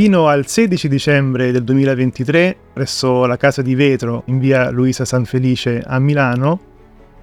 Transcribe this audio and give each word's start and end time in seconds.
Fino 0.00 0.28
al 0.28 0.46
16 0.46 0.88
dicembre 0.88 1.52
del 1.52 1.62
2023, 1.62 2.56
presso 2.72 3.26
la 3.26 3.36
Casa 3.36 3.60
di 3.60 3.74
Vetro 3.74 4.22
in 4.28 4.38
via 4.38 4.70
Luisa 4.70 5.04
San 5.04 5.26
Felice 5.26 5.82
a 5.86 5.98
Milano, 5.98 6.58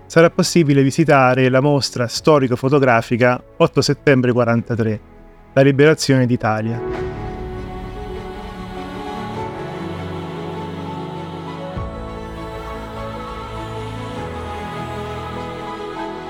sarà 0.06 0.30
possibile 0.30 0.84
visitare 0.84 1.50
la 1.50 1.60
mostra 1.60 2.06
storico-fotografica 2.06 3.44
8 3.58 3.82
settembre 3.82 4.32
43, 4.32 5.00
la 5.54 5.62
liberazione 5.64 6.28
d'Italia. 6.28 6.80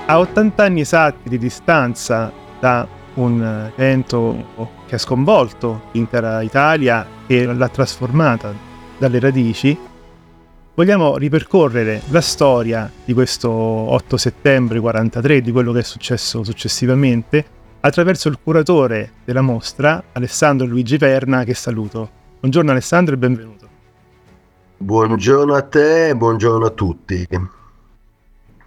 A 0.06 0.18
80 0.18 0.64
anni 0.64 0.80
esatti 0.80 1.28
di 1.28 1.36
distanza 1.36 2.32
da 2.58 2.96
un 3.18 3.70
evento 3.76 4.76
che 4.86 4.94
ha 4.94 4.98
sconvolto 4.98 5.82
l'intera 5.92 6.42
Italia 6.42 7.06
e 7.26 7.44
l'ha 7.44 7.68
trasformata 7.68 8.54
dalle 8.96 9.20
radici, 9.20 9.78
vogliamo 10.74 11.16
ripercorrere 11.16 12.02
la 12.10 12.20
storia 12.20 12.90
di 13.04 13.12
questo 13.12 13.50
8 13.50 14.16
settembre 14.16 14.80
43, 14.80 15.40
di 15.40 15.52
quello 15.52 15.72
che 15.72 15.80
è 15.80 15.84
successo 15.84 16.44
successivamente, 16.44 17.44
attraverso 17.80 18.28
il 18.28 18.38
curatore 18.42 19.12
della 19.24 19.42
mostra, 19.42 20.02
Alessandro 20.12 20.66
Luigi 20.66 20.98
Perna, 20.98 21.44
che 21.44 21.54
saluto. 21.54 22.10
Buongiorno 22.40 22.70
Alessandro 22.70 23.14
e 23.14 23.18
benvenuto. 23.18 23.66
Buongiorno 24.78 25.54
a 25.54 25.62
te 25.62 26.08
e 26.08 26.16
buongiorno 26.16 26.66
a 26.66 26.70
tutti. 26.70 27.26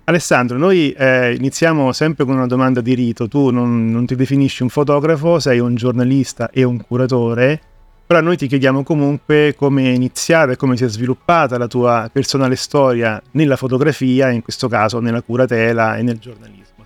Alessandro, 0.06 0.58
noi 0.58 0.92
eh, 0.92 1.36
iniziamo 1.36 1.92
sempre 1.92 2.26
con 2.26 2.36
una 2.36 2.48
domanda 2.48 2.82
di 2.82 2.96
rito. 2.96 3.28
Tu 3.28 3.52
non, 3.52 3.92
non, 3.92 4.06
ti 4.06 4.16
definisci 4.16 4.64
un 4.64 4.70
fotografo, 4.70 5.40
sei 5.40 5.60
un 5.60 5.76
giornalista 5.76 6.50
e 6.50 6.64
un 6.64 6.82
curatore, 6.82 7.62
però 8.08 8.20
noi 8.20 8.36
ti 8.36 8.48
chiediamo 8.48 8.84
comunque 8.84 9.54
come 9.56 9.84
è 9.84 9.94
iniziata 9.94 10.54
e 10.54 10.56
come 10.56 10.76
si 10.76 10.84
è 10.86 10.90
sviluppata 10.90 11.58
la 11.58 11.68
tua 11.68 12.10
personale 12.12 12.56
storia 12.56 13.22
nella 13.32 13.56
fotografia, 13.56 14.30
in 14.32 14.42
questo 14.42 14.68
caso 14.68 15.00
nella 15.00 15.22
curatela 15.22 15.96
e 15.96 16.02
nel 16.02 16.18
giornalismo. 16.18 16.86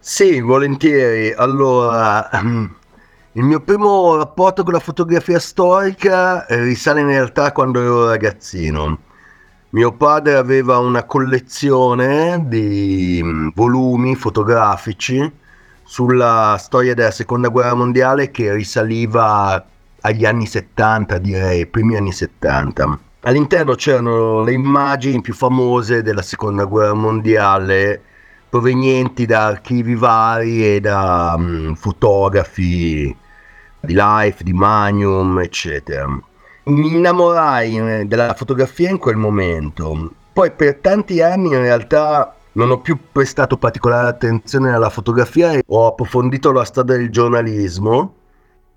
Sì, 0.00 0.40
volentieri. 0.40 1.32
Allora, 1.32 2.28
il 3.32 3.42
mio 3.44 3.60
primo 3.60 4.16
rapporto 4.16 4.64
con 4.64 4.72
la 4.72 4.80
fotografia 4.80 5.38
storica 5.38 6.44
risale 6.48 7.00
in 7.00 7.06
realtà 7.06 7.52
quando 7.52 7.80
ero 7.80 8.08
ragazzino 8.08 9.06
mio 9.70 9.92
padre 9.92 10.36
aveva 10.36 10.78
una 10.78 11.04
collezione 11.04 12.42
di 12.46 13.20
mm, 13.22 13.48
volumi 13.54 14.14
fotografici 14.14 15.30
sulla 15.82 16.56
storia 16.58 16.94
della 16.94 17.10
seconda 17.10 17.48
guerra 17.48 17.74
mondiale 17.74 18.30
che 18.30 18.54
risaliva 18.54 19.62
agli 20.00 20.24
anni 20.24 20.46
70, 20.46 21.18
direi, 21.18 21.66
primi 21.66 21.96
anni 21.96 22.12
70. 22.12 22.98
All'interno 23.20 23.74
c'erano 23.74 24.42
le 24.42 24.52
immagini 24.52 25.20
più 25.20 25.34
famose 25.34 26.00
della 26.00 26.22
seconda 26.22 26.64
guerra 26.64 26.94
mondiale 26.94 28.00
provenienti 28.48 29.26
da 29.26 29.46
archivi 29.46 29.94
vari 29.94 30.76
e 30.76 30.80
da 30.80 31.34
um, 31.36 31.74
fotografi 31.74 33.14
di 33.80 33.92
Life, 33.94 34.42
di 34.42 34.54
Magnum, 34.54 35.40
eccetera 35.40 36.06
mi 36.68 36.94
innamorai 36.94 37.76
eh, 37.76 38.04
della 38.06 38.34
fotografia 38.34 38.90
in 38.90 38.98
quel 38.98 39.16
momento. 39.16 40.12
Poi 40.32 40.50
per 40.52 40.76
tanti 40.76 41.20
anni 41.20 41.48
in 41.48 41.60
realtà 41.60 42.34
non 42.52 42.70
ho 42.70 42.80
più 42.80 42.98
prestato 43.10 43.56
particolare 43.56 44.08
attenzione 44.08 44.72
alla 44.72 44.90
fotografia 44.90 45.52
e 45.52 45.62
ho 45.66 45.86
approfondito 45.86 46.52
la 46.52 46.64
storia 46.64 46.96
del 46.96 47.10
giornalismo. 47.10 48.14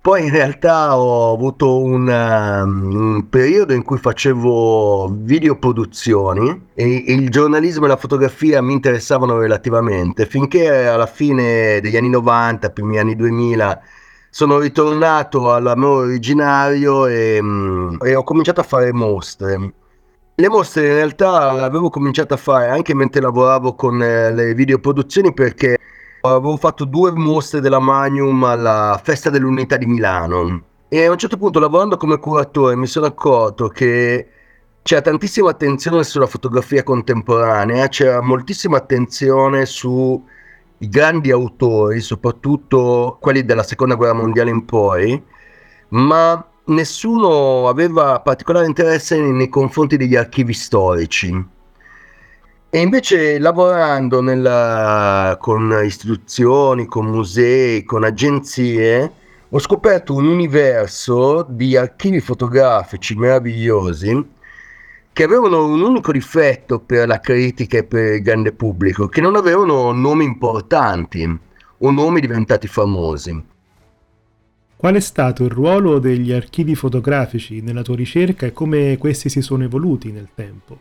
Poi 0.00 0.24
in 0.24 0.30
realtà 0.30 0.98
ho 0.98 1.32
avuto 1.32 1.80
un, 1.80 2.08
um, 2.08 2.94
un 2.94 3.28
periodo 3.28 3.72
in 3.72 3.84
cui 3.84 3.98
facevo 3.98 5.08
videoproduzioni 5.12 6.70
e 6.74 7.04
il 7.06 7.30
giornalismo 7.30 7.84
e 7.84 7.88
la 7.88 7.96
fotografia 7.96 8.60
mi 8.60 8.72
interessavano 8.72 9.38
relativamente 9.38 10.26
finché 10.26 10.88
alla 10.88 11.06
fine 11.06 11.80
degli 11.80 11.96
anni 11.96 12.08
90, 12.08 12.70
primi 12.70 12.98
anni 12.98 13.14
2000 13.14 13.82
sono 14.34 14.58
ritornato 14.58 15.52
all'amore 15.52 16.06
originario 16.06 17.04
e, 17.04 17.38
mm, 17.42 17.96
e, 18.02 18.14
ho 18.14 18.24
cominciato 18.24 18.60
a 18.60 18.64
fare 18.64 18.90
mostre. 18.90 19.74
Le 20.34 20.48
mostre 20.48 20.86
in 20.86 20.94
realtà 20.94 21.52
le 21.52 21.60
avevo 21.60 21.90
cominciato 21.90 22.32
a 22.32 22.38
fare 22.38 22.70
anche 22.70 22.94
mentre 22.94 23.20
lavoravo 23.20 23.74
con 23.74 24.02
eh, 24.02 24.32
le 24.32 24.54
videoproduzioni 24.54 25.34
perché 25.34 25.76
avevo 26.22 26.56
fatto 26.56 26.86
due 26.86 27.12
mostre 27.12 27.60
della 27.60 27.78
Magnum 27.78 28.42
alla 28.44 28.98
Festa 29.04 29.28
dell'Unità 29.28 29.76
di 29.76 29.84
Milano 29.84 30.62
e 30.88 31.04
a 31.04 31.10
un 31.10 31.18
certo 31.18 31.36
punto 31.36 31.58
lavorando 31.58 31.98
come 31.98 32.18
curatore 32.18 32.74
mi 32.74 32.86
sono 32.86 33.04
accorto 33.04 33.68
che 33.68 34.28
c'era 34.80 35.02
tantissima 35.02 35.50
attenzione 35.50 36.04
sulla 36.04 36.26
fotografia 36.26 36.82
contemporanea, 36.82 37.88
c'era 37.88 38.22
moltissima 38.22 38.78
attenzione 38.78 39.66
su 39.66 40.24
i 40.82 40.88
grandi 40.88 41.30
autori, 41.30 42.00
soprattutto 42.00 43.16
quelli 43.20 43.44
della 43.44 43.62
seconda 43.62 43.94
guerra 43.94 44.14
mondiale 44.14 44.50
in 44.50 44.64
poi, 44.64 45.22
ma 45.90 46.44
nessuno 46.66 47.68
aveva 47.68 48.20
particolare 48.20 48.66
interesse 48.66 49.20
nei 49.20 49.48
confronti 49.48 49.96
degli 49.96 50.16
archivi 50.16 50.52
storici. 50.52 51.50
E 52.74 52.80
invece 52.80 53.38
lavorando 53.38 54.20
nella, 54.20 55.36
con 55.40 55.80
istituzioni, 55.84 56.86
con 56.86 57.06
musei, 57.06 57.84
con 57.84 58.02
agenzie, 58.02 59.12
ho 59.50 59.58
scoperto 59.58 60.14
un 60.14 60.26
universo 60.26 61.46
di 61.48 61.76
archivi 61.76 62.20
fotografici 62.20 63.14
meravigliosi 63.14 64.40
che 65.12 65.24
avevano 65.24 65.66
un 65.66 65.82
unico 65.82 66.10
difetto 66.10 66.80
per 66.80 67.06
la 67.06 67.20
critica 67.20 67.78
e 67.78 67.84
per 67.84 68.14
il 68.14 68.22
grande 68.22 68.52
pubblico, 68.52 69.08
che 69.08 69.20
non 69.20 69.36
avevano 69.36 69.92
nomi 69.92 70.24
importanti 70.24 71.38
o 71.78 71.90
nomi 71.90 72.20
diventati 72.20 72.66
famosi. 72.66 73.44
Qual 74.74 74.94
è 74.94 75.00
stato 75.00 75.44
il 75.44 75.50
ruolo 75.50 75.98
degli 75.98 76.32
archivi 76.32 76.74
fotografici 76.74 77.60
nella 77.60 77.82
tua 77.82 77.94
ricerca 77.94 78.46
e 78.46 78.52
come 78.52 78.96
questi 78.98 79.28
si 79.28 79.42
sono 79.42 79.64
evoluti 79.64 80.10
nel 80.10 80.30
tempo? 80.34 80.78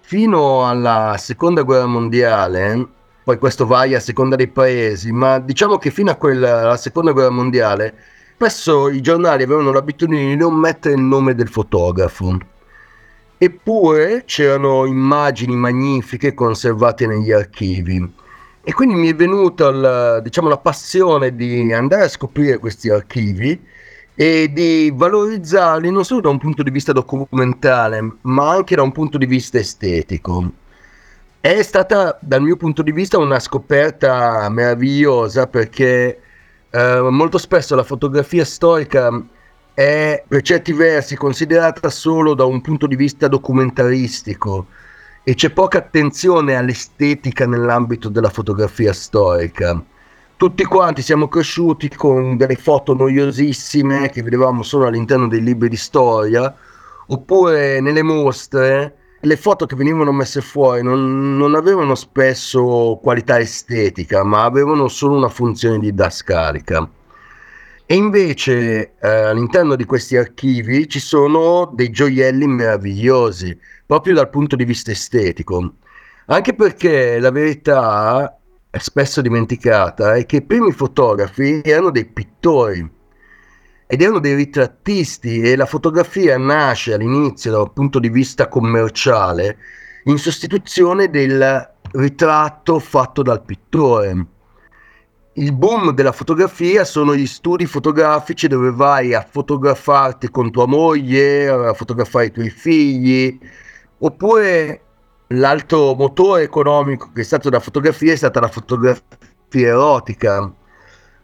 Fino 0.00 0.66
alla 0.66 1.14
seconda 1.16 1.62
guerra 1.62 1.86
mondiale, 1.86 2.86
poi 3.22 3.38
questo 3.38 3.64
varia 3.64 3.98
a 3.98 4.00
seconda 4.00 4.34
dei 4.34 4.48
paesi, 4.48 5.12
ma 5.12 5.38
diciamo 5.38 5.78
che 5.78 5.90
fino 5.92 6.10
a 6.10 6.16
quella, 6.16 6.62
alla 6.62 6.76
seconda 6.76 7.12
guerra 7.12 7.30
mondiale, 7.30 7.94
spesso 8.34 8.88
i 8.88 9.00
giornali 9.00 9.44
avevano 9.44 9.70
l'abitudine 9.70 10.26
di 10.26 10.36
non 10.36 10.54
mettere 10.54 10.96
il 10.96 11.00
nome 11.00 11.36
del 11.36 11.48
fotografo 11.48 12.36
Eppure 13.42 14.24
c'erano 14.26 14.84
immagini 14.84 15.56
magnifiche 15.56 16.34
conservate 16.34 17.06
negli 17.06 17.32
archivi. 17.32 18.12
E 18.62 18.72
quindi 18.74 18.96
mi 18.96 19.08
è 19.08 19.14
venuta 19.14 19.70
la, 19.70 20.20
diciamo, 20.20 20.46
la 20.46 20.58
passione 20.58 21.34
di 21.34 21.72
andare 21.72 22.04
a 22.04 22.08
scoprire 22.08 22.58
questi 22.58 22.90
archivi 22.90 23.58
e 24.14 24.50
di 24.52 24.92
valorizzarli 24.94 25.90
non 25.90 26.04
solo 26.04 26.20
da 26.20 26.28
un 26.28 26.36
punto 26.36 26.62
di 26.62 26.70
vista 26.70 26.92
documentale, 26.92 28.16
ma 28.20 28.50
anche 28.50 28.74
da 28.76 28.82
un 28.82 28.92
punto 28.92 29.16
di 29.16 29.24
vista 29.24 29.56
estetico. 29.56 30.52
È 31.40 31.62
stata 31.62 32.18
dal 32.20 32.42
mio 32.42 32.56
punto 32.56 32.82
di 32.82 32.92
vista 32.92 33.16
una 33.16 33.38
scoperta 33.38 34.50
meravigliosa 34.50 35.46
perché 35.46 36.20
eh, 36.68 37.00
molto 37.10 37.38
spesso 37.38 37.74
la 37.74 37.84
fotografia 37.84 38.44
storica 38.44 39.08
è 39.80 40.22
per 40.28 40.42
certi 40.42 40.74
versi 40.74 41.16
considerata 41.16 41.88
solo 41.88 42.34
da 42.34 42.44
un 42.44 42.60
punto 42.60 42.86
di 42.86 42.96
vista 42.96 43.28
documentaristico 43.28 44.66
e 45.22 45.34
c'è 45.34 45.48
poca 45.48 45.78
attenzione 45.78 46.54
all'estetica 46.54 47.46
nell'ambito 47.46 48.10
della 48.10 48.28
fotografia 48.28 48.92
storica. 48.92 49.82
Tutti 50.36 50.64
quanti 50.64 51.00
siamo 51.00 51.28
cresciuti 51.28 51.88
con 51.88 52.36
delle 52.36 52.56
foto 52.56 52.92
noiosissime 52.92 54.10
che 54.10 54.22
vedevamo 54.22 54.62
solo 54.62 54.86
all'interno 54.86 55.28
dei 55.28 55.42
libri 55.42 55.70
di 55.70 55.76
storia, 55.76 56.54
oppure 57.06 57.80
nelle 57.80 58.02
mostre 58.02 58.96
le 59.20 59.36
foto 59.38 59.64
che 59.64 59.76
venivano 59.76 60.12
messe 60.12 60.42
fuori 60.42 60.82
non, 60.82 61.38
non, 61.38 61.54
avevano 61.54 61.94
spesso 61.94 62.98
qualità 63.02 63.38
estetica, 63.38 64.24
ma 64.24 64.44
avevano 64.44 64.88
solo 64.88 65.16
una 65.16 65.30
funzione 65.30 65.78
di 65.78 65.86
didascalica. 65.86 66.86
E 67.90 67.96
invece 67.96 68.94
eh, 69.00 69.08
all'interno 69.08 69.74
di 69.74 69.84
questi 69.84 70.16
archivi 70.16 70.88
ci 70.88 71.00
sono 71.00 71.68
dei 71.74 71.90
gioielli 71.90 72.46
meravigliosi, 72.46 73.58
proprio 73.84 74.14
dal 74.14 74.30
punto 74.30 74.54
di 74.54 74.64
vista 74.64 74.92
estetico. 74.92 75.74
Anche 76.26 76.54
perché 76.54 77.18
la 77.18 77.32
verità 77.32 78.38
è 78.70 78.78
spesso 78.78 79.20
dimenticata 79.20 80.14
è 80.14 80.24
che 80.24 80.36
i 80.36 80.42
primi 80.42 80.70
fotografi 80.70 81.62
erano 81.64 81.90
dei 81.90 82.04
pittori 82.04 82.88
ed 83.88 84.00
erano 84.00 84.20
dei 84.20 84.36
ritrattisti 84.36 85.40
e 85.40 85.56
la 85.56 85.66
fotografia 85.66 86.38
nasce 86.38 86.94
all'inizio 86.94 87.50
dal 87.50 87.72
punto 87.72 87.98
di 87.98 88.08
vista 88.08 88.46
commerciale 88.46 89.58
in 90.04 90.16
sostituzione 90.16 91.10
del 91.10 91.68
ritratto 91.90 92.78
fatto 92.78 93.22
dal 93.22 93.42
pittore. 93.42 94.26
Il 95.34 95.52
boom 95.54 95.92
della 95.92 96.10
fotografia 96.10 96.84
sono 96.84 97.14
gli 97.14 97.26
studi 97.26 97.64
fotografici 97.64 98.48
dove 98.48 98.72
vai 98.72 99.14
a 99.14 99.24
fotografarti 99.28 100.28
con 100.28 100.50
tua 100.50 100.66
moglie, 100.66 101.48
a 101.48 101.72
fotografare 101.72 102.26
i 102.26 102.32
tuoi 102.32 102.50
figli, 102.50 103.38
oppure 103.98 104.82
l'altro 105.28 105.94
motore 105.94 106.42
economico 106.42 107.12
che 107.14 107.20
è 107.20 107.24
stato 107.24 107.48
da 107.48 107.60
fotografia 107.60 108.12
è 108.12 108.16
stata 108.16 108.40
la 108.40 108.48
fotografia 108.48 109.04
erotica. 109.52 110.52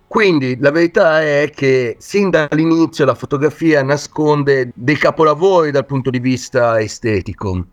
Quindi 0.06 0.56
la 0.60 0.70
verità 0.70 1.20
è 1.20 1.50
che 1.52 1.96
sin 1.98 2.30
dall'inizio 2.30 3.04
la 3.04 3.16
fotografia 3.16 3.82
nasconde 3.82 4.70
dei 4.72 4.96
capolavori 4.96 5.72
dal 5.72 5.84
punto 5.84 6.10
di 6.10 6.20
vista 6.20 6.80
estetico. 6.80 7.66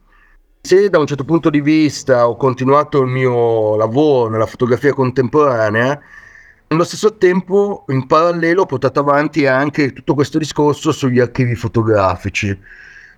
Se 0.61 0.89
da 0.89 0.97
un 0.97 1.05
certo 1.05 1.25
punto 1.25 1.51
di 1.51 1.61
vista 1.61 2.27
ho 2.27 2.35
continuato 2.37 3.01
il 3.01 3.09
mio 3.09 3.75
lavoro 3.75 4.29
nella 4.29 4.47
fotografia 4.47 4.93
contemporanea, 4.93 6.01
allo 6.73 6.83
stesso 6.83 7.17
tempo 7.17 7.85
in 7.89 8.07
parallelo 8.07 8.63
ho 8.63 8.65
portato 8.65 8.99
avanti 8.99 9.45
anche 9.45 9.93
tutto 9.93 10.13
questo 10.13 10.37
discorso 10.37 10.91
sugli 10.91 11.19
archivi 11.19 11.55
fotografici 11.55 12.57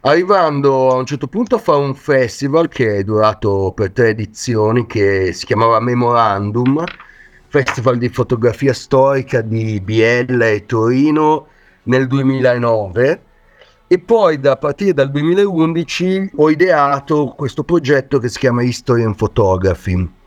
arrivando 0.02 0.92
a 0.92 0.96
un 0.96 1.06
certo 1.06 1.28
punto 1.28 1.56
a 1.56 1.60
fare 1.60 1.80
un 1.80 1.96
festival 1.96 2.68
che 2.68 2.98
è 2.98 3.04
durato 3.04 3.72
per 3.76 3.92
tre 3.92 4.10
edizioni 4.10 4.86
che 4.86 5.34
si 5.34 5.46
chiamava 5.46 5.80
Memorandum, 5.80 6.84
festival 7.48 7.98
di 7.98 8.10
fotografia 8.10 8.74
storica 8.74 9.42
di 9.42 9.82
Biella 9.82 10.48
e 10.50 10.66
Torino 10.66 11.48
nel 11.84 12.08
2009 12.08 13.22
e 13.88 14.00
poi 14.00 14.40
da 14.40 14.58
partire 14.58 14.94
dal 14.94 15.10
2011 15.10 16.32
ho 16.36 16.50
ideato 16.52 17.34
questo 17.36 17.64
progetto 17.64 18.20
che 18.20 18.30
si 18.30 18.40
chiama 18.40 18.64
History 18.64 19.04
and 19.04 19.16
Photography. 19.16 20.24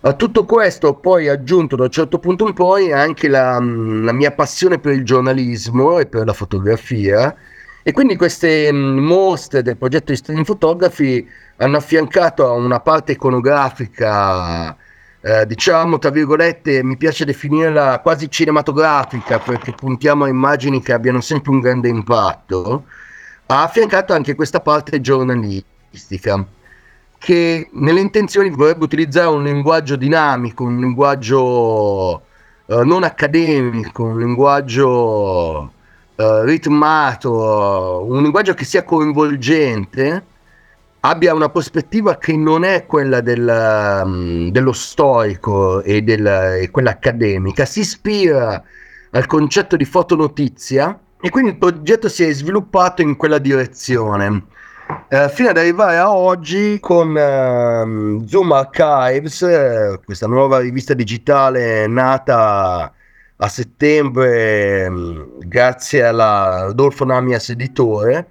A 0.00 0.12
tutto 0.12 0.44
questo 0.44 0.88
ho 0.88 0.94
poi 0.94 1.26
aggiunto 1.26 1.74
da 1.74 1.84
un 1.84 1.90
certo 1.90 2.20
punto 2.20 2.46
in 2.46 2.54
poi 2.54 2.92
anche 2.92 3.26
la, 3.26 3.54
la 3.54 4.12
mia 4.12 4.30
passione 4.30 4.78
per 4.78 4.92
il 4.92 5.04
giornalismo 5.04 5.98
e 5.98 6.06
per 6.06 6.24
la 6.24 6.32
fotografia. 6.32 7.34
E 7.82 7.92
quindi 7.92 8.16
queste 8.16 8.72
mm, 8.72 8.98
mostre 8.98 9.62
del 9.62 9.76
progetto 9.76 10.12
di 10.12 10.18
Streaming 10.18 10.46
Photography 10.46 11.26
hanno 11.56 11.78
affiancato 11.78 12.46
a 12.46 12.52
una 12.52 12.78
parte 12.78 13.12
iconografica, 13.12 14.76
eh, 15.20 15.44
diciamo 15.46 15.98
tra 15.98 16.10
virgolette, 16.10 16.84
mi 16.84 16.96
piace 16.96 17.24
definirla 17.24 17.98
quasi 18.00 18.30
cinematografica 18.30 19.40
perché 19.40 19.72
puntiamo 19.72 20.24
a 20.24 20.28
immagini 20.28 20.80
che 20.80 20.92
abbiano 20.92 21.20
sempre 21.20 21.50
un 21.50 21.58
grande 21.58 21.88
impatto, 21.88 22.84
ha 23.46 23.62
affiancato 23.64 24.12
anche 24.12 24.36
questa 24.36 24.60
parte 24.60 25.00
giornalistica 25.00 26.46
che 27.18 27.68
nelle 27.72 28.00
intenzioni 28.00 28.50
vorrebbe 28.50 28.84
utilizzare 28.84 29.28
un 29.28 29.42
linguaggio 29.42 29.96
dinamico, 29.96 30.64
un 30.64 30.78
linguaggio 30.78 32.22
eh, 32.66 32.84
non 32.84 33.02
accademico, 33.02 34.04
un 34.04 34.18
linguaggio 34.18 35.72
uh, 36.14 36.42
ritmato, 36.42 38.04
un 38.06 38.22
linguaggio 38.22 38.54
che 38.54 38.64
sia 38.64 38.84
coinvolgente, 38.84 40.24
abbia 41.00 41.34
una 41.34 41.48
prospettiva 41.48 42.18
che 42.18 42.36
non 42.36 42.64
è 42.64 42.86
quella 42.86 43.20
del, 43.20 44.02
um, 44.04 44.50
dello 44.50 44.72
storico 44.72 45.82
e, 45.82 46.02
del, 46.02 46.26
e 46.26 46.70
quella 46.70 46.90
accademica, 46.90 47.64
si 47.64 47.80
ispira 47.80 48.62
al 49.10 49.26
concetto 49.26 49.76
di 49.76 49.84
fotonotizia 49.84 50.98
e 51.20 51.30
quindi 51.30 51.52
il 51.52 51.56
progetto 51.56 52.08
si 52.08 52.24
è 52.24 52.32
sviluppato 52.32 53.02
in 53.02 53.16
quella 53.16 53.38
direzione. 53.38 54.44
Eh, 55.10 55.30
fino 55.30 55.48
ad 55.48 55.56
arrivare 55.56 55.96
a 55.96 56.14
oggi 56.14 56.78
con 56.80 57.16
eh, 57.16 58.26
Zoom 58.26 58.52
Archives, 58.52 59.40
eh, 59.40 59.98
questa 60.04 60.26
nuova 60.26 60.58
rivista 60.58 60.92
digitale 60.92 61.86
nata 61.86 62.92
a 63.36 63.48
settembre, 63.48 64.86
mm, 64.90 65.22
grazie 65.38 66.04
alla 66.04 66.64
Rodolfo 66.66 67.06
Namias 67.06 67.48
editore, 67.48 68.26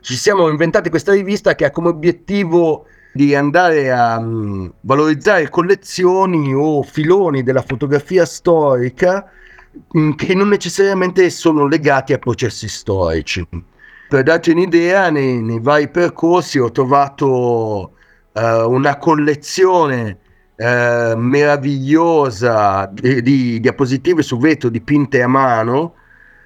ci 0.00 0.14
siamo 0.14 0.48
inventati 0.48 0.88
questa 0.88 1.12
rivista 1.12 1.54
che 1.54 1.66
ha 1.66 1.70
come 1.70 1.88
obiettivo 1.88 2.86
di 3.12 3.34
andare 3.34 3.92
a 3.92 4.16
um, 4.16 4.72
valorizzare 4.80 5.50
collezioni 5.50 6.54
o 6.54 6.82
filoni 6.82 7.42
della 7.42 7.60
fotografia 7.60 8.24
storica 8.24 9.30
um, 9.92 10.14
che 10.14 10.34
non 10.34 10.48
necessariamente 10.48 11.28
sono 11.28 11.66
legati 11.66 12.14
a 12.14 12.18
processi 12.18 12.68
storici. 12.68 13.46
Per 14.12 14.22
darti 14.22 14.50
un'idea, 14.50 15.08
nei, 15.08 15.40
nei 15.40 15.58
vari 15.58 15.88
percorsi 15.88 16.58
ho 16.58 16.70
trovato 16.70 17.92
uh, 18.30 18.40
una 18.70 18.98
collezione 18.98 20.18
eh, 20.54 21.14
meravigliosa 21.16 22.90
di, 22.92 23.22
di 23.22 23.58
diapositive 23.58 24.20
su 24.20 24.36
vetro 24.36 24.68
dipinte 24.68 25.22
a 25.22 25.28
mano 25.28 25.94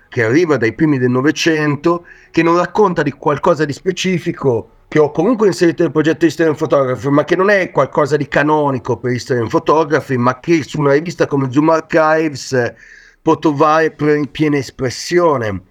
che 0.08 0.22
arriva 0.22 0.56
dai 0.56 0.74
primi 0.74 0.98
del 0.98 1.10
Novecento, 1.10 2.06
che 2.30 2.44
non 2.44 2.56
racconta 2.56 3.02
di 3.02 3.10
qualcosa 3.10 3.64
di 3.64 3.72
specifico 3.72 4.84
che 4.86 5.00
ho 5.00 5.10
comunque 5.10 5.48
inserito 5.48 5.82
nel 5.82 5.90
progetto 5.90 6.24
History 6.24 6.50
and 6.50 6.58
Photography, 6.58 7.08
ma 7.08 7.24
che 7.24 7.34
non 7.34 7.50
è 7.50 7.72
qualcosa 7.72 8.16
di 8.16 8.28
canonico 8.28 8.96
per 8.96 9.10
History 9.10 9.40
and 9.40 9.50
Photography, 9.50 10.16
ma 10.16 10.38
che 10.38 10.62
su 10.62 10.78
una 10.78 10.92
rivista 10.92 11.26
come 11.26 11.50
Zoom 11.50 11.70
Archives 11.70 12.74
può 13.20 13.36
trovare 13.40 13.90
piena 14.30 14.56
espressione. 14.56 15.62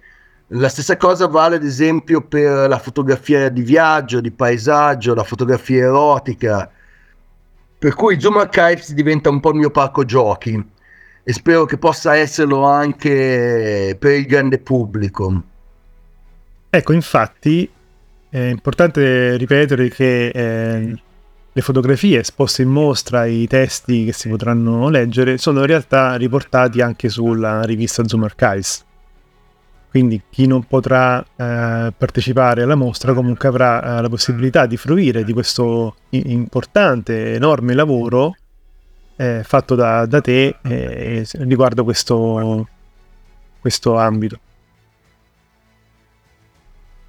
La 0.50 0.68
stessa 0.68 0.96
cosa 0.96 1.26
vale 1.26 1.56
ad 1.56 1.64
esempio 1.64 2.20
per 2.20 2.68
la 2.68 2.78
fotografia 2.78 3.48
di 3.48 3.62
viaggio, 3.62 4.20
di 4.20 4.30
paesaggio, 4.30 5.12
la 5.12 5.24
fotografia 5.24 5.86
erotica, 5.86 6.70
per 7.78 7.94
cui 7.94 8.20
Zoom 8.20 8.36
Archives 8.36 8.92
diventa 8.92 9.28
un 9.28 9.40
po' 9.40 9.50
il 9.50 9.56
mio 9.56 9.70
parco 9.70 10.04
giochi 10.04 10.64
e 11.24 11.32
spero 11.32 11.64
che 11.64 11.78
possa 11.78 12.14
esserlo 12.14 12.62
anche 12.62 13.96
per 13.98 14.12
il 14.12 14.26
grande 14.26 14.58
pubblico. 14.58 15.42
Ecco, 16.70 16.92
infatti 16.92 17.68
è 18.30 18.38
importante 18.38 19.36
ripetere 19.36 19.88
che 19.88 20.28
eh, 20.28 21.00
le 21.52 21.62
fotografie 21.62 22.20
esposte 22.20 22.62
in 22.62 22.68
mostra, 22.68 23.24
i 23.24 23.48
testi 23.48 24.04
che 24.04 24.12
si 24.12 24.28
potranno 24.28 24.88
leggere, 24.90 25.38
sono 25.38 25.60
in 25.60 25.66
realtà 25.66 26.14
riportati 26.14 26.80
anche 26.80 27.08
sulla 27.08 27.64
rivista 27.64 28.06
Zoom 28.06 28.22
Archives. 28.22 28.84
Quindi 29.96 30.20
chi 30.28 30.46
non 30.46 30.62
potrà 30.64 31.22
eh, 31.22 31.90
partecipare 31.96 32.60
alla 32.60 32.74
mostra 32.74 33.14
comunque 33.14 33.48
avrà 33.48 33.80
eh, 33.96 34.02
la 34.02 34.10
possibilità 34.10 34.66
di 34.66 34.76
fruire 34.76 35.24
di 35.24 35.32
questo 35.32 35.96
importante, 36.10 37.32
enorme 37.32 37.72
lavoro 37.72 38.36
eh, 39.16 39.40
fatto 39.42 39.74
da, 39.74 40.04
da 40.04 40.20
te 40.20 40.58
eh, 40.62 41.26
riguardo 41.38 41.82
questo, 41.82 42.68
questo 43.58 43.96
ambito. 43.96 44.38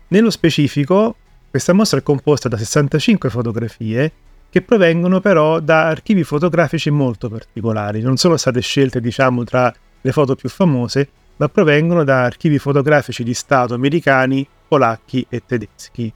Nello 0.07 0.29
specifico, 0.29 1.13
questa 1.49 1.73
mostra 1.73 1.99
è 1.99 2.03
composta 2.03 2.47
da 2.47 2.55
65 2.55 3.29
fotografie 3.29 4.11
che 4.49 4.61
provengono 4.61 5.19
però 5.19 5.59
da 5.59 5.87
archivi 5.87 6.23
fotografici 6.23 6.89
molto 6.89 7.27
particolari. 7.27 7.99
Non 7.99 8.15
sono 8.15 8.37
state 8.37 8.61
scelte, 8.61 9.01
diciamo, 9.01 9.43
tra 9.43 9.73
le 9.99 10.11
foto 10.13 10.35
più 10.35 10.47
famose, 10.47 11.09
ma 11.37 11.49
provengono 11.49 12.03
da 12.03 12.23
archivi 12.23 12.59
fotografici 12.59 13.23
di 13.23 13.33
Stato 13.33 13.73
americani, 13.73 14.47
polacchi 14.67 15.25
e 15.29 15.43
tedeschi. 15.45 16.11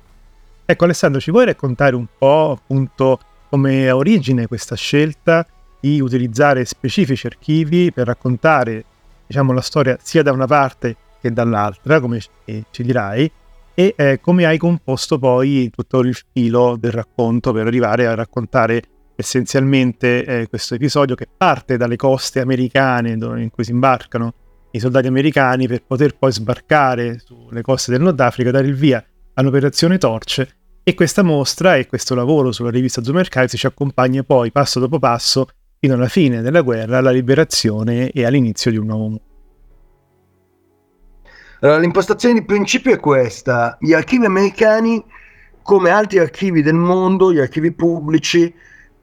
Ecco 0.66 0.84
Alessandro, 0.84 1.20
ci 1.20 1.32
vuoi 1.32 1.46
raccontare 1.46 1.96
un 1.96 2.06
po' 2.18 2.52
appunto 2.52 3.20
come 3.50 3.90
ha 3.90 3.96
origine 3.96 4.48
questa 4.48 4.76
scelta 4.76 5.46
di 5.80 6.00
utilizzare 6.00 6.64
specifici 6.66 7.26
archivi 7.28 7.92
per 7.92 8.08
raccontare 8.08 8.86
diciamo, 9.28 9.52
la 9.52 9.62
storia 9.62 9.98
sia 10.02 10.24
da 10.24 10.32
una 10.32 10.48
parte 10.48 10.96
che 11.20 11.32
dall'altra, 11.32 12.00
come 12.00 12.20
ci 12.20 12.84
dirai, 12.84 13.32
e 13.74 13.94
eh, 13.96 14.20
come 14.22 14.46
hai 14.46 14.58
composto 14.58 15.18
poi 15.18 15.70
tutto 15.70 16.00
il 16.00 16.18
filo 16.32 16.76
del 16.80 16.92
racconto 16.92 17.52
per 17.52 17.68
arrivare 17.68 18.08
a 18.08 18.16
raccontare 18.16 18.82
essenzialmente 19.16 20.26
eh, 20.26 20.48
questo 20.48 20.76
episodio 20.76 21.16
che 21.16 21.28
parte 21.36 21.78
dalle 21.78 21.96
coste 21.96 22.42
americane 22.42 23.12
in 23.12 23.50
cui 23.52 23.64
si 23.64 23.72
imbarcano 23.72 24.34
i 24.72 24.80
soldati 24.80 25.08
americani 25.08 25.68
per 25.68 25.84
poter 25.86 26.16
poi 26.18 26.32
sbarcare 26.32 27.20
sulle 27.20 27.62
coste 27.62 27.92
del 27.92 28.02
Nord 28.02 28.20
Africa, 28.20 28.52
dare 28.52 28.68
il 28.68 28.76
via 28.76 29.04
all'operazione 29.34 29.98
Torce 29.98 30.56
E 30.84 30.94
questa 30.94 31.24
mostra 31.24 31.76
e 31.76 31.88
questo 31.88 32.16
lavoro 32.16 32.52
sulla 32.52 32.70
rivista 32.70 33.02
Archives 33.02 33.54
ci 33.58 33.68
accompagna 33.68 34.24
poi 34.24 34.52
passo 34.52 34.80
dopo 34.80 34.98
passo 34.98 35.48
fino 35.80 35.96
alla 35.96 36.08
fine 36.08 36.42
della 36.42 36.62
guerra, 36.62 37.00
alla 37.00 37.12
liberazione 37.12 38.12
e 38.12 38.26
all'inizio 38.26 38.72
di 38.72 38.78
un 38.78 38.86
nuovo 38.86 39.04
mondo. 39.04 39.22
Allora, 41.62 41.80
l'impostazione 41.80 42.40
di 42.40 42.46
principio 42.46 42.92
è 42.94 43.00
questa. 43.00 43.78
Gli 43.80 43.94
archivi 43.94 44.26
americani, 44.26 45.04
come 45.62 45.90
altri 45.92 46.18
archivi 46.18 46.64
del 46.64 46.74
mondo, 46.74 47.32
gli 47.32 47.40
archivi 47.40 47.72
pubblici, 47.72 48.52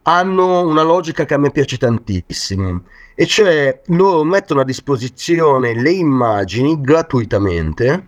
hanno 0.02 0.66
una 0.66 0.82
logica 0.82 1.24
che 1.24 1.34
a 1.34 1.38
me 1.38 1.50
piace 1.50 1.76
tantissimo. 1.76 2.82
E 3.20 3.26
cioè 3.26 3.80
loro 3.86 4.22
mettono 4.22 4.60
a 4.60 4.64
disposizione 4.64 5.74
le 5.74 5.90
immagini 5.90 6.80
gratuitamente 6.80 8.06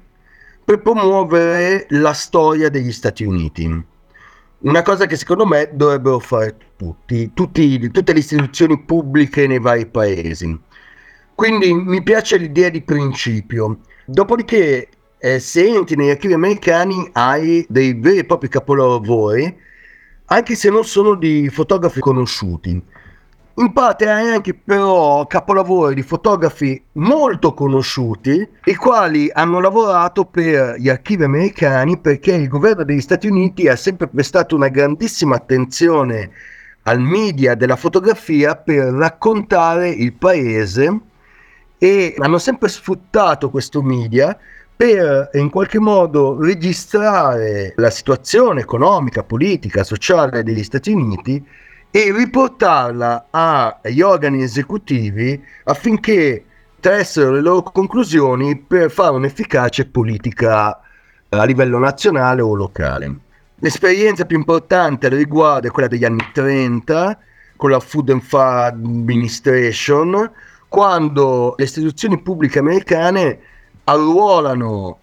per 0.65 0.83
promuovere 0.83 1.87
la 1.89 2.13
storia 2.13 2.69
degli 2.69 2.93
Stati 2.93 3.25
Uniti. 3.25 3.85
Una 4.59 4.83
cosa 4.83 5.07
che 5.07 5.17
secondo 5.17 5.47
me 5.47 5.69
dovrebbero 5.73 6.21
fare 6.21 6.57
tutti, 6.77 7.33
tutti 7.35 7.91
tutte 7.91 8.13
le 8.13 8.21
istituzioni 8.21 8.85
pubbliche 8.85 9.49
nei 9.49 9.59
vari 9.59 9.87
paesi. 9.87 10.57
Quindi 11.35 11.75
mi 11.75 12.05
piace 12.05 12.37
l'idea 12.37 12.69
di 12.69 12.83
principio. 12.83 13.81
Dopodiché, 14.07 14.91
eh, 15.19 15.41
se 15.41 15.67
entri 15.67 15.97
negli 15.97 16.11
archivi 16.11 16.35
americani, 16.35 17.11
hai 17.15 17.67
dei 17.69 17.95
veri 17.95 18.19
e 18.19 18.25
propri 18.27 18.49
capolavori, 18.49 19.59
anche 20.27 20.55
se 20.55 20.71
non 20.71 20.85
sono 20.85 21.17
di 21.17 21.49
fotografi 21.49 21.99
conosciuti. 21.99 22.81
In 23.61 23.75
parte 23.75 24.09
hai 24.09 24.31
anche 24.31 24.55
però 24.55 25.27
capolavori 25.27 25.95
di 25.95 26.01
fotografi 26.01 26.83
molto 26.93 27.53
conosciuti, 27.53 28.49
i 28.65 28.75
quali 28.75 29.31
hanno 29.31 29.61
lavorato 29.61 30.25
per 30.25 30.77
gli 30.79 30.89
archivi 30.89 31.25
americani 31.25 31.99
perché 31.99 32.33
il 32.33 32.49
governo 32.49 32.85
degli 32.85 33.03
Stati 33.03 33.27
Uniti 33.27 33.69
ha 33.69 33.77
sempre 33.77 34.09
prestato 34.09 34.57
una 34.57 34.69
grandissima 34.69 35.37
attenzione 35.37 36.31
al 36.85 37.01
media 37.01 37.55
della 37.55 37.77
fotografia 37.77 38.57
per 38.57 38.95
raccontare 38.95 39.91
il 39.91 40.15
paese 40.15 40.99
e 41.77 42.15
hanno 42.17 42.39
sempre 42.39 42.71
sfruttato 42.71 43.51
questo 43.51 43.83
media 43.83 44.39
per 44.75 45.29
in 45.35 45.51
qualche 45.51 45.79
modo 45.79 46.41
registrare 46.41 47.75
la 47.77 47.91
situazione 47.91 48.63
economica, 48.63 49.23
politica, 49.23 49.85
sociale 49.85 50.43
degli 50.43 50.65
Stati 50.65 50.93
Uniti 50.93 51.47
e 51.91 52.13
riportarla 52.13 53.27
agli 53.31 54.01
organi 54.01 54.43
esecutivi 54.43 55.43
affinché 55.65 56.45
tressero 56.79 57.33
le 57.33 57.41
loro 57.41 57.63
conclusioni 57.63 58.57
per 58.57 58.91
fare 58.91 59.15
un'efficace 59.17 59.87
politica 59.87 60.81
a 61.29 61.45
livello 61.45 61.79
nazionale 61.79 62.43
o 62.43 62.55
locale. 62.55 63.15
L'esperienza 63.57 64.25
più 64.25 64.39
importante 64.39 65.09
riguarda 65.09 65.71
quella 65.71 65.89
degli 65.89 66.05
anni 66.05 66.27
30 66.33 67.19
con 67.57 67.71
la 67.71 67.81
Food 67.81 68.09
and 68.09 68.23
Far 68.23 68.73
Administration, 68.73 70.31
quando 70.67 71.55
le 71.59 71.65
istituzioni 71.65 72.23
pubbliche 72.23 72.61
americane 72.61 73.39
arruolano 73.85 75.00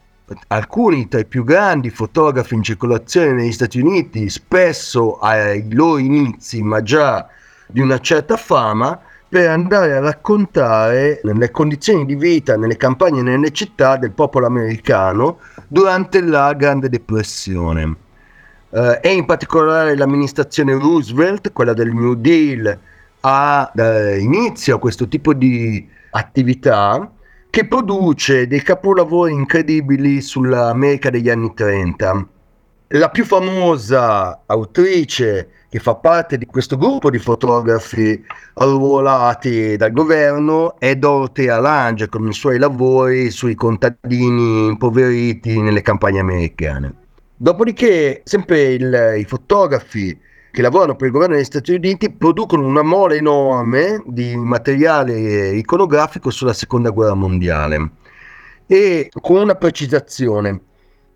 alcuni 0.48 1.07
tra 1.07 1.19
i 1.19 1.25
più 1.25 1.43
grandi 1.43 1.89
fotografi 1.89 2.55
in 2.55 2.63
circolazione 2.63 3.34
negli 3.34 3.51
Stati 3.51 3.79
Uniti, 3.79 4.29
spesso 4.29 5.19
ai 5.19 5.74
loro 5.74 5.98
inizi, 5.98 6.62
ma 6.62 6.81
già 6.81 7.27
di 7.67 7.79
una 7.79 8.00
certa 8.00 8.38
fama, 8.38 9.00
per 9.29 9.50
andare 9.50 9.93
a 9.93 10.00
raccontare 10.00 11.19
le 11.22 11.51
condizioni 11.51 12.05
di 12.05 12.15
vita 12.15 12.55
nelle 12.55 12.77
campagne 12.77 13.19
e 13.19 13.24
nelle 13.24 13.51
città 13.51 13.98
del 13.98 14.12
popolo 14.12 14.46
americano 14.46 15.39
durante 15.67 16.22
la 16.22 16.53
Grande 16.53 16.88
Depressione. 16.88 17.96
Uh, 18.69 18.98
e 19.01 19.13
in 19.13 19.25
particolare 19.25 19.96
l'amministrazione 19.96 20.74
Roosevelt, 20.74 21.51
quella 21.51 21.74
del 21.74 21.93
New 21.93 22.15
Deal, 22.15 22.77
ha 23.22 23.72
eh, 23.75 24.19
inizio 24.19 24.75
a 24.75 24.79
questo 24.79 25.07
tipo 25.07 25.34
di 25.34 25.88
attività 26.12 27.10
che 27.57 27.65
produce 27.65 28.45
dei 28.45 28.61
capolavori 28.61 29.33
incredibili 29.33 30.21
sull'America 30.21 31.09
degli 31.09 31.27
anni 31.27 31.55
30. 31.55 32.27
La 32.89 33.09
più 33.09 33.25
famosa 33.25 34.43
autrice 34.45 35.49
che 35.67 35.79
fa 35.79 35.95
parte 35.95 36.37
di 36.37 36.45
questo 36.45 36.77
gruppo 36.77 37.09
di 37.09 37.17
fotografi 37.17 38.23
arruolati 38.53 39.75
dal 39.75 39.91
governo 39.91 40.79
è 40.79 40.95
Dorothea 40.97 41.59
Lange 41.59 42.09
con 42.09 42.27
i 42.27 42.33
suoi 42.33 42.59
lavori 42.59 43.31
sui 43.31 43.55
contadini 43.55 44.67
impoveriti 44.67 45.59
nelle 45.59 45.81
campagne 45.81 46.19
americane. 46.19 46.93
Dopodiché, 47.35 48.21
sempre 48.23 48.73
il, 48.73 49.15
i 49.17 49.23
fotografi 49.23 50.15
che 50.57 50.63
lavorano 50.63 50.95
per 50.95 51.05
il 51.05 51.13
governo 51.13 51.35
degli 51.35 51.43
Stati 51.43 51.71
Uniti 51.71 52.09
producono 52.09 52.65
una 52.65 52.81
mole 52.81 53.17
enorme 53.17 54.01
di 54.07 54.35
materiale 54.35 55.49
iconografico 55.49 56.31
sulla 56.31 56.53
seconda 56.53 56.89
guerra 56.89 57.13
mondiale 57.13 57.91
e 58.65 59.11
con 59.21 59.41
una 59.41 59.53
precisazione. 59.53 60.59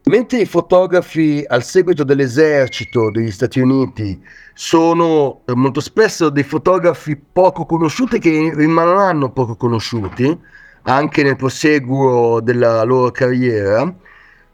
Mentre 0.03 0.41
i 0.41 0.45
fotografi 0.45 1.43
al 1.47 1.63
seguito 1.63 2.03
dell'esercito 2.03 3.09
degli 3.09 3.31
Stati 3.31 3.59
Uniti 3.59 4.23
sono 4.53 5.41
molto 5.55 5.79
spesso 5.79 6.29
dei 6.29 6.43
fotografi 6.43 7.15
poco 7.17 7.65
conosciuti 7.65 8.19
che 8.19 8.53
rimarranno 8.53 9.31
poco 9.31 9.55
conosciuti 9.55 10.39
anche 10.83 11.23
nel 11.23 11.35
proseguo 11.35 12.41
della 12.41 12.83
loro 12.83 13.09
carriera, 13.09 13.91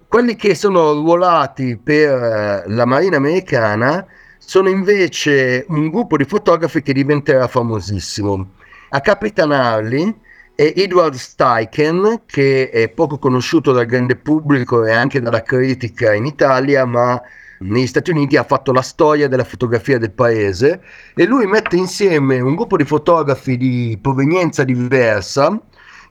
quelli 0.08 0.38
che 0.38 0.56
sono 0.56 0.94
ruolati 0.94 1.75
per 1.75 2.63
la 2.67 2.86
Marina 2.86 3.17
americana 3.17 4.08
sono 4.48 4.70
invece 4.70 5.66
un 5.68 5.89
gruppo 5.89 6.16
di 6.16 6.24
fotografi 6.24 6.82
che 6.82 6.94
diventerà 6.94 7.50
famosissimo. 7.50 8.51
A 8.92 9.01
capitanarli 9.01 10.16
è 10.56 10.72
Edward 10.74 11.16
Steichen, 11.16 12.22
che 12.25 12.70
è 12.70 12.88
poco 12.88 13.20
conosciuto 13.20 13.74
dal 13.74 13.86
grande 13.86 14.16
pubblico 14.16 14.86
e 14.86 14.94
anche 14.94 15.20
dalla 15.20 15.44
critica 15.44 16.13
in 16.13 16.25
Italia, 16.25 16.86
ma 16.86 17.22
negli 17.60 17.88
Stati 17.88 18.12
Uniti 18.12 18.38
ha 18.38 18.46
fatto 18.46 18.72
la 18.72 18.82
storia 18.82 19.27
della 19.27 19.44
fotografia 19.44 19.98
del 19.98 20.12
paese 20.12 20.82
e 21.13 21.25
lui 21.25 21.46
mette 21.46 21.75
insieme 21.75 22.39
un 22.39 22.56
gruppo 22.56 22.77
di 22.77 22.86
fotografi 22.86 23.58
di 23.58 24.00
provenienza 24.01 24.63
diversa, 24.63 25.60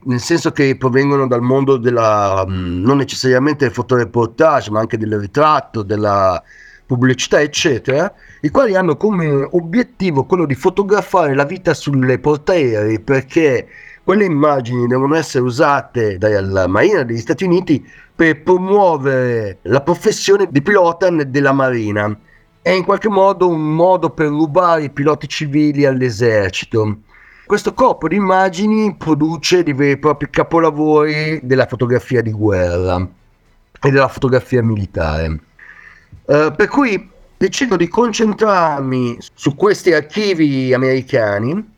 nel 0.03 0.19
senso 0.19 0.51
che 0.51 0.77
provengono 0.77 1.25
dal 1.25 1.41
mondo 1.41 1.77
della 1.77 2.45
non 2.47 2.97
necessariamente 2.97 3.65
del 3.65 3.73
fotoreportage, 3.73 4.69
ma 4.69 4.79
anche 4.79 4.99
del 4.99 5.17
ritratto, 5.17 5.81
della 5.81 6.39
pubblicità, 6.87 7.41
eccetera, 7.41 8.11
i 8.41 8.49
quali 8.49 8.75
hanno 8.75 8.95
come 8.95 9.27
obiettivo 9.51 10.23
quello 10.23 10.45
di 10.45 10.55
fotografare 10.55 11.35
la 11.35 11.43
vita 11.43 11.73
sulle 11.73 12.17
portaerei 12.17 12.99
perché 13.01 13.67
quelle 14.03 14.23
immagini 14.23 14.87
devono 14.87 15.15
essere 15.15 15.43
usate 15.43 16.17
dalla 16.17 16.65
Marina 16.67 17.03
degli 17.03 17.17
Stati 17.17 17.43
Uniti 17.43 17.85
per 18.15 18.41
promuovere 18.41 19.57
la 19.63 19.81
professione 19.81 20.47
di 20.49 20.61
pilota 20.61 21.09
della 21.09 21.51
Marina. 21.51 22.17
È 22.61 22.69
in 22.69 22.85
qualche 22.85 23.09
modo 23.09 23.49
un 23.49 23.75
modo 23.75 24.09
per 24.09 24.27
rubare 24.27 24.83
i 24.83 24.89
piloti 24.89 25.27
civili 25.27 25.85
all'esercito. 25.85 26.99
Questo 27.45 27.73
corpo 27.73 28.07
di 28.07 28.15
immagini 28.15 28.95
produce 28.95 29.63
dei 29.63 29.73
veri 29.73 29.91
e 29.91 29.97
propri 29.97 30.29
capolavori 30.29 31.41
della 31.43 31.65
fotografia 31.65 32.21
di 32.21 32.31
guerra 32.31 32.97
e 32.97 33.91
della 33.91 34.07
fotografia 34.07 34.63
militare. 34.63 35.46
Uh, 36.27 36.53
per 36.53 36.67
cui 36.67 37.09
decido 37.37 37.77
di 37.77 37.87
concentrarmi 37.87 39.17
su 39.33 39.55
questi 39.55 39.93
archivi 39.93 40.73
americani 40.73 41.75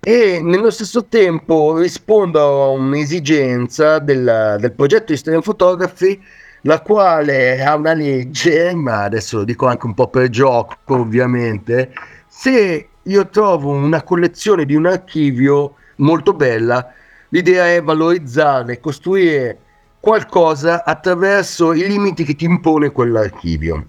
e 0.00 0.40
nello 0.42 0.70
stesso 0.70 1.04
tempo 1.04 1.76
rispondo 1.76 2.40
a 2.40 2.68
un'esigenza 2.68 3.98
del, 3.98 4.56
del 4.58 4.72
progetto 4.72 5.12
History 5.12 5.38
Photography 5.42 6.18
la 6.62 6.80
quale 6.80 7.62
ha 7.62 7.74
una 7.74 7.92
legge, 7.92 8.72
ma 8.72 9.02
adesso 9.02 9.38
lo 9.38 9.44
dico 9.44 9.66
anche 9.66 9.84
un 9.84 9.92
po' 9.92 10.08
per 10.08 10.30
gioco 10.30 10.76
ovviamente, 10.86 11.92
se 12.26 12.88
io 13.02 13.28
trovo 13.28 13.70
una 13.70 14.02
collezione 14.02 14.64
di 14.64 14.74
un 14.74 14.86
archivio 14.86 15.74
molto 15.96 16.32
bella, 16.32 16.90
l'idea 17.28 17.66
è 17.66 17.82
valorizzarla 17.82 18.78
costruire 18.80 19.58
qualcosa 20.04 20.84
attraverso 20.84 21.72
i 21.72 21.88
limiti 21.88 22.24
che 22.24 22.34
ti 22.34 22.44
impone 22.44 22.92
quell'archivio. 22.92 23.86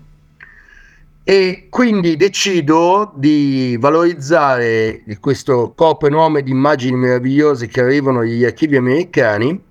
E 1.26 1.68
quindi 1.70 2.16
decido 2.16 3.12
di 3.18 3.76
valorizzare 3.78 5.04
questo 5.20 5.74
corpo 5.76 6.08
enorme 6.08 6.42
di 6.42 6.52
immagini 6.52 6.96
meravigliose 6.96 7.68
che 7.68 7.82
arrivano 7.82 8.20
dagli 8.20 8.46
archivi 8.46 8.78
americani 8.78 9.62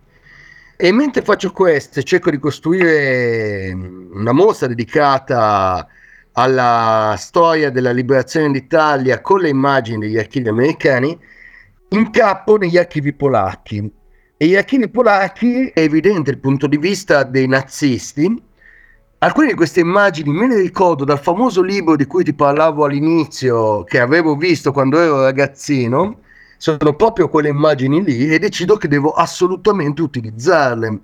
e 0.76 0.92
mentre 0.92 1.22
faccio 1.22 1.50
questo 1.50 2.02
cerco 2.02 2.28
di 2.28 2.38
costruire 2.38 3.72
una 3.72 4.32
mostra 4.32 4.66
dedicata 4.66 5.88
alla 6.32 7.14
storia 7.16 7.70
della 7.70 7.92
liberazione 7.92 8.50
d'Italia 8.50 9.22
con 9.22 9.40
le 9.40 9.48
immagini 9.48 9.98
degli 9.98 10.18
archivi 10.18 10.48
americani, 10.50 11.18
incappo 11.88 12.58
negli 12.58 12.76
archivi 12.76 13.14
polacchi. 13.14 14.02
E 14.36 14.46
gli 14.46 14.56
archivi 14.56 14.88
polacchi, 14.88 15.68
è 15.68 15.80
evidente 15.80 16.32
dal 16.32 16.40
punto 16.40 16.66
di 16.66 16.76
vista 16.76 17.22
dei 17.22 17.46
nazisti, 17.46 18.42
alcune 19.18 19.46
di 19.46 19.54
queste 19.54 19.78
immagini 19.78 20.32
me 20.32 20.48
le 20.48 20.60
ricordo 20.60 21.04
dal 21.04 21.20
famoso 21.20 21.62
libro 21.62 21.94
di 21.94 22.04
cui 22.06 22.24
ti 22.24 22.34
parlavo 22.34 22.84
all'inizio, 22.84 23.84
che 23.84 24.00
avevo 24.00 24.34
visto 24.34 24.72
quando 24.72 24.98
ero 24.98 25.22
ragazzino, 25.22 26.18
sono 26.56 26.96
proprio 26.96 27.28
quelle 27.28 27.48
immagini 27.50 28.02
lì 28.02 28.28
e 28.28 28.40
decido 28.40 28.76
che 28.76 28.88
devo 28.88 29.12
assolutamente 29.12 30.02
utilizzarle. 30.02 30.98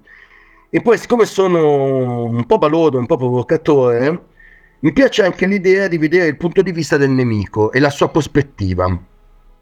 E 0.69 0.83
poi 0.83 0.99
siccome 0.99 1.25
sono 1.25 2.25
un 2.25 2.45
po' 2.47 2.59
balordo, 2.59 2.99
un 2.99 3.07
po' 3.07 3.17
provocatore, 3.17 4.25
mi 4.81 4.93
piace 4.93 5.23
anche 5.23 5.47
l'idea 5.47 5.87
di 5.87 5.99
vedere 5.99 6.27
il 6.27 6.37
punto 6.37 6.63
di 6.63 6.73
vista 6.73 6.97
del 6.97 7.11
nemico 7.11 7.71
e 7.71 7.79
la 7.79 7.91
sua 7.91 8.09
prospettiva. 8.09 8.87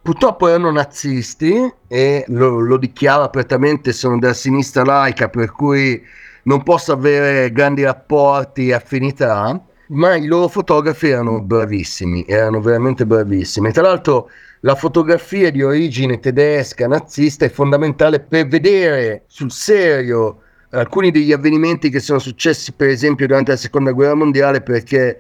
Purtroppo 0.09 0.49
erano 0.49 0.71
nazisti 0.71 1.71
e 1.87 2.25
lo, 2.29 2.61
lo 2.61 2.79
dichiaro 2.79 3.25
apertamente, 3.25 3.93
sono 3.93 4.19
della 4.19 4.33
sinistra 4.33 4.83
laica, 4.83 5.29
per 5.29 5.53
cui 5.53 6.03
non 6.45 6.63
posso 6.63 6.93
avere 6.93 7.53
grandi 7.53 7.85
rapporti 7.85 8.69
e 8.69 8.73
affinità, 8.73 9.63
ma 9.89 10.15
i 10.15 10.25
loro 10.25 10.49
fotografi 10.49 11.09
erano 11.09 11.43
bravissimi, 11.43 12.25
erano 12.27 12.63
veramente 12.63 13.05
bravissimi. 13.05 13.71
Tra 13.71 13.83
l'altro 13.83 14.31
la 14.61 14.75
fotografia 14.75 15.51
di 15.51 15.63
origine 15.63 16.19
tedesca 16.21 16.87
nazista 16.87 17.45
è 17.45 17.51
fondamentale 17.51 18.21
per 18.21 18.49
vedere 18.49 19.25
sul 19.27 19.53
serio 19.53 20.41
alcuni 20.71 21.11
degli 21.11 21.33
avvenimenti 21.33 21.91
che 21.91 22.01
sono 22.01 22.19
successi 22.19 22.73
per 22.73 22.89
esempio 22.89 23.27
durante 23.27 23.51
la 23.51 23.57
seconda 23.59 23.93
guerra 23.93 24.15
mondiale 24.15 24.63
perché 24.63 25.19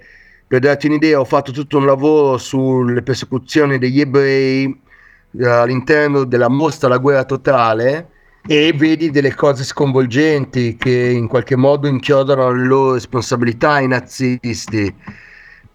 per 0.48 0.60
darti 0.60 0.86
un'idea 0.86 1.20
ho 1.20 1.24
fatto 1.26 1.52
tutto 1.52 1.76
un 1.76 1.84
lavoro 1.84 2.38
sulle 2.38 3.02
persecuzioni 3.02 3.76
degli 3.76 4.00
ebrei 4.00 4.64
eh, 5.38 5.46
all'interno 5.46 6.24
della 6.24 6.48
mostra 6.48 6.88
La 6.88 6.96
guerra 6.96 7.24
totale 7.24 8.08
e 8.46 8.72
vedi 8.74 9.10
delle 9.10 9.34
cose 9.34 9.62
sconvolgenti 9.62 10.76
che 10.76 10.90
in 10.90 11.28
qualche 11.28 11.54
modo 11.54 11.86
inchiodano 11.86 12.50
le 12.50 12.64
loro 12.64 12.94
responsabilità 12.94 13.72
ai 13.72 13.88
nazisti. 13.88 14.94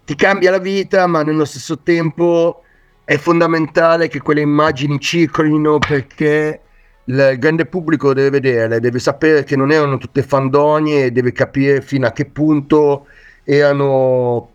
Ti 0.04 0.14
cambia 0.16 0.50
la 0.50 0.58
vita, 0.58 1.06
ma 1.06 1.22
nello 1.22 1.44
stesso 1.44 1.78
tempo 1.78 2.64
è 3.04 3.16
fondamentale 3.16 4.08
che 4.08 4.20
quelle 4.20 4.40
immagini 4.40 4.98
circolino 4.98 5.78
perché 5.78 6.60
il 7.04 7.36
grande 7.38 7.66
pubblico 7.66 8.12
deve 8.12 8.30
vederle, 8.30 8.80
deve 8.80 8.98
sapere 8.98 9.44
che 9.44 9.54
non 9.54 9.70
erano 9.70 9.98
tutte 9.98 10.24
fandonie 10.24 11.04
e 11.04 11.10
deve 11.12 11.30
capire 11.30 11.80
fino 11.80 12.08
a 12.08 12.12
che 12.12 12.24
punto 12.24 13.06
erano 13.44 14.53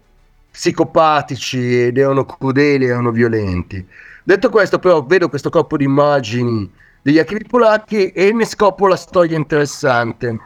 psicopatici 0.52 1.86
ed 1.86 1.98
erano 1.98 2.26
crudeli, 2.26 2.86
erano 2.86 3.12
violenti. 3.12 3.86
Detto 4.24 4.50
questo, 4.50 4.80
però, 4.80 5.04
vedo 5.04 5.30
questo 5.30 5.50
corpo 5.50 5.78
di 5.78 5.86
immagini 5.86 6.70
degli 7.02 7.20
archivi 7.20 7.46
polacchi 7.48 8.12
e 8.12 8.32
ne 8.34 8.46
scopro 8.46 8.88
la 8.88 8.96
storia 8.96 9.38
interessante. 9.38 10.40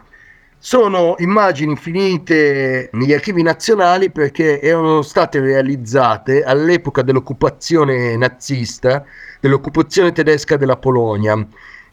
Sono 0.58 1.14
immagini 1.18 1.76
finite 1.76 2.88
negli 2.92 3.12
archivi 3.12 3.42
nazionali 3.42 4.10
perché 4.10 4.62
erano 4.62 5.02
state 5.02 5.38
realizzate 5.40 6.42
all'epoca 6.42 7.02
dell'occupazione 7.02 8.16
nazista, 8.16 9.04
dell'occupazione 9.40 10.12
tedesca 10.12 10.56
della 10.56 10.76
Polonia 10.78 11.46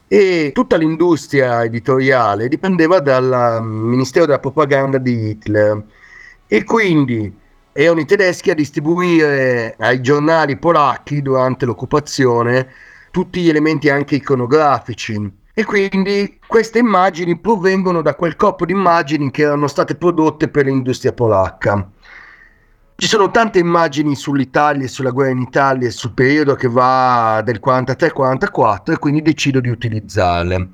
e 0.08 0.52
tutta 0.54 0.78
l'industria 0.78 1.64
editoriale 1.64 2.48
dipendeva 2.48 3.00
dal 3.00 3.62
Ministero 3.64 4.26
della 4.26 4.40
Propaganda 4.40 4.98
di 4.98 5.30
Hitler 5.30 5.84
e 6.48 6.64
quindi 6.64 7.34
erano 7.74 8.00
i 8.00 8.06
tedeschi 8.06 8.50
a 8.50 8.56
distribuire 8.56 9.76
ai 9.80 10.02
giornali 10.02 10.58
polacchi 10.58 11.22
durante 11.22 11.66
l'occupazione 11.66 12.68
tutti 13.12 13.42
gli 13.42 13.50
elementi 13.50 13.90
anche 13.90 14.16
iconografici. 14.16 15.40
E 15.54 15.66
quindi 15.66 16.40
queste 16.48 16.80
immagini 16.80 17.38
provengono 17.38 18.02
da 18.02 18.16
quel 18.16 18.38
corpo 18.38 18.66
di 18.66 18.72
immagini 18.72 19.30
che 19.32 19.44
erano 19.44 19.68
state 19.68 19.96
prodotte 19.96 20.48
per 20.48 20.66
l'industria 20.66 21.12
polacca. 21.12 21.90
Ci 22.96 23.08
sono 23.08 23.32
tante 23.32 23.60
immagini 23.60 24.16
sull'Italia 24.16 24.86
e 24.86 24.88
sulla 24.88 25.10
guerra 25.10 25.32
in 25.32 25.42
Italia 25.42 25.88
e 25.88 25.92
sul 25.92 26.14
periodo 26.14 26.56
che 26.56 26.70
va 26.70 27.42
del 27.44 27.60
43-44 27.64 28.94
e 28.94 28.98
quindi 28.98 29.22
decido 29.22 29.60
di 29.60 29.70
utilizzarle. 29.70 30.70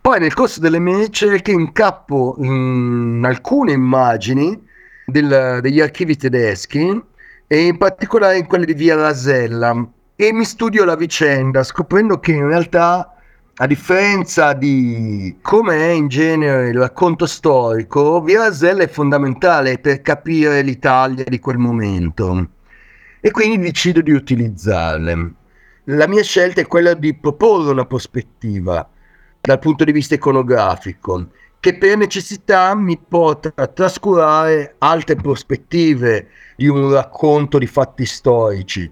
Poi 0.00 0.18
nel 0.18 0.34
corso 0.34 0.60
delle 0.60 0.80
mie 0.80 0.98
ricerche 0.98 1.52
incappo 1.52 2.36
in 2.40 3.22
alcune 3.24 3.72
immagini 3.72 4.68
del, 5.10 5.58
degli 5.60 5.80
archivi 5.80 6.16
tedeschi 6.16 7.02
e 7.46 7.66
in 7.66 7.76
particolare 7.78 8.38
in 8.38 8.46
quelle 8.46 8.64
di 8.64 8.74
Via 8.74 8.94
Rasella, 8.94 9.88
e 10.16 10.32
mi 10.32 10.44
studio 10.44 10.84
la 10.84 10.96
vicenda 10.96 11.62
scoprendo 11.62 12.20
che 12.20 12.32
in 12.32 12.46
realtà 12.46 13.14
a 13.54 13.66
differenza 13.66 14.52
di 14.52 15.36
come 15.42 15.76
è 15.76 15.90
in 15.90 16.08
genere 16.08 16.68
il 16.68 16.78
racconto 16.78 17.26
storico, 17.26 18.22
Via 18.22 18.40
Rasella 18.40 18.82
è 18.82 18.88
fondamentale 18.88 19.78
per 19.78 20.00
capire 20.00 20.62
l'Italia 20.62 21.24
di 21.24 21.38
quel 21.38 21.58
momento. 21.58 22.48
E 23.20 23.30
quindi 23.30 23.58
decido 23.58 24.00
di 24.00 24.12
utilizzarle. 24.12 25.32
La 25.84 26.06
mia 26.06 26.22
scelta 26.22 26.60
è 26.60 26.66
quella 26.66 26.94
di 26.94 27.14
proporre 27.14 27.70
una 27.70 27.84
prospettiva 27.84 28.88
dal 29.40 29.58
punto 29.58 29.84
di 29.84 29.92
vista 29.92 30.14
iconografico 30.14 31.28
che 31.60 31.76
per 31.76 31.96
necessità 31.96 32.74
mi 32.74 32.98
porta 32.98 33.52
a 33.54 33.66
trascurare 33.66 34.74
altre 34.78 35.14
prospettive 35.14 36.28
di 36.56 36.66
un 36.66 36.90
racconto 36.90 37.58
di 37.58 37.66
fatti 37.66 38.06
storici 38.06 38.90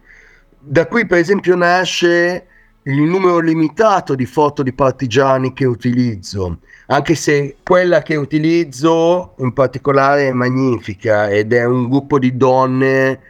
da 0.61 0.87
qui 0.87 1.07
per 1.07 1.19
esempio 1.19 1.57
nasce 1.57 2.47
il 2.83 3.01
numero 3.01 3.39
limitato 3.39 4.15
di 4.15 4.27
foto 4.27 4.63
di 4.63 4.73
partigiani 4.73 5.53
che 5.53 5.65
utilizzo, 5.65 6.59
anche 6.87 7.15
se 7.15 7.57
quella 7.63 8.03
che 8.03 8.17
utilizzo 8.17 9.35
in 9.39 9.53
particolare 9.53 10.29
è 10.29 10.33
magnifica 10.33 11.29
ed 11.29 11.53
è 11.53 11.65
un 11.65 11.89
gruppo 11.89 12.19
di 12.19 12.37
donne 12.37 13.21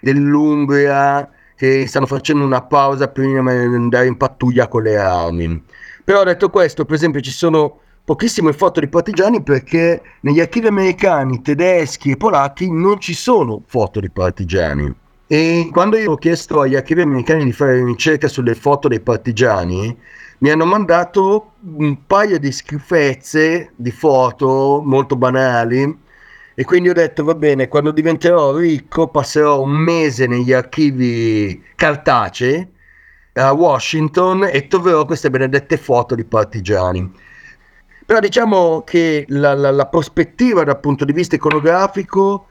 dell'Umbria 0.00 1.28
che 1.54 1.86
stanno 1.86 2.06
facendo 2.06 2.44
una 2.44 2.62
pausa 2.62 3.08
prima 3.08 3.52
di 3.52 3.74
andare 3.74 4.06
in 4.06 4.16
pattuglia 4.16 4.68
con 4.68 4.82
le 4.82 4.96
armi. 4.96 5.64
Però 6.04 6.22
detto 6.24 6.48
questo, 6.50 6.84
per 6.84 6.94
esempio 6.94 7.20
ci 7.20 7.32
sono 7.32 7.80
pochissime 8.08 8.54
foto 8.54 8.80
di 8.80 8.88
partigiani 8.88 9.42
perché 9.42 10.00
negli 10.20 10.40
archivi 10.40 10.68
americani, 10.68 11.42
tedeschi 11.42 12.12
e 12.12 12.16
polacchi 12.16 12.72
non 12.72 12.98
ci 12.98 13.12
sono 13.12 13.62
foto 13.66 14.00
di 14.00 14.08
partigiani. 14.08 14.90
E 15.26 15.68
quando 15.70 15.98
io 15.98 16.12
ho 16.12 16.16
chiesto 16.16 16.62
agli 16.62 16.74
archivi 16.74 17.02
americani 17.02 17.44
di 17.44 17.52
fare 17.52 17.84
ricerca 17.84 18.26
sulle 18.26 18.54
foto 18.54 18.88
dei 18.88 19.00
partigiani, 19.00 19.94
mi 20.38 20.50
hanno 20.50 20.64
mandato 20.64 21.52
un 21.60 22.06
paio 22.06 22.38
di 22.38 22.50
schifezze 22.50 23.72
di 23.76 23.90
foto 23.90 24.80
molto 24.82 25.14
banali 25.14 25.98
e 26.54 26.64
quindi 26.64 26.88
ho 26.88 26.94
detto 26.94 27.24
va 27.24 27.34
bene, 27.34 27.68
quando 27.68 27.90
diventerò 27.90 28.56
ricco 28.56 29.08
passerò 29.08 29.60
un 29.60 29.72
mese 29.72 30.26
negli 30.26 30.54
archivi 30.54 31.62
cartacei 31.76 32.66
a 33.34 33.52
Washington 33.52 34.48
e 34.50 34.66
troverò 34.66 35.04
queste 35.04 35.28
benedette 35.28 35.76
foto 35.76 36.14
di 36.14 36.24
partigiani. 36.24 37.26
Però 38.08 38.20
diciamo 38.20 38.84
che 38.86 39.26
la, 39.28 39.52
la, 39.52 39.70
la 39.70 39.84
prospettiva 39.84 40.64
dal 40.64 40.80
punto 40.80 41.04
di 41.04 41.12
vista 41.12 41.34
iconografico 41.34 42.46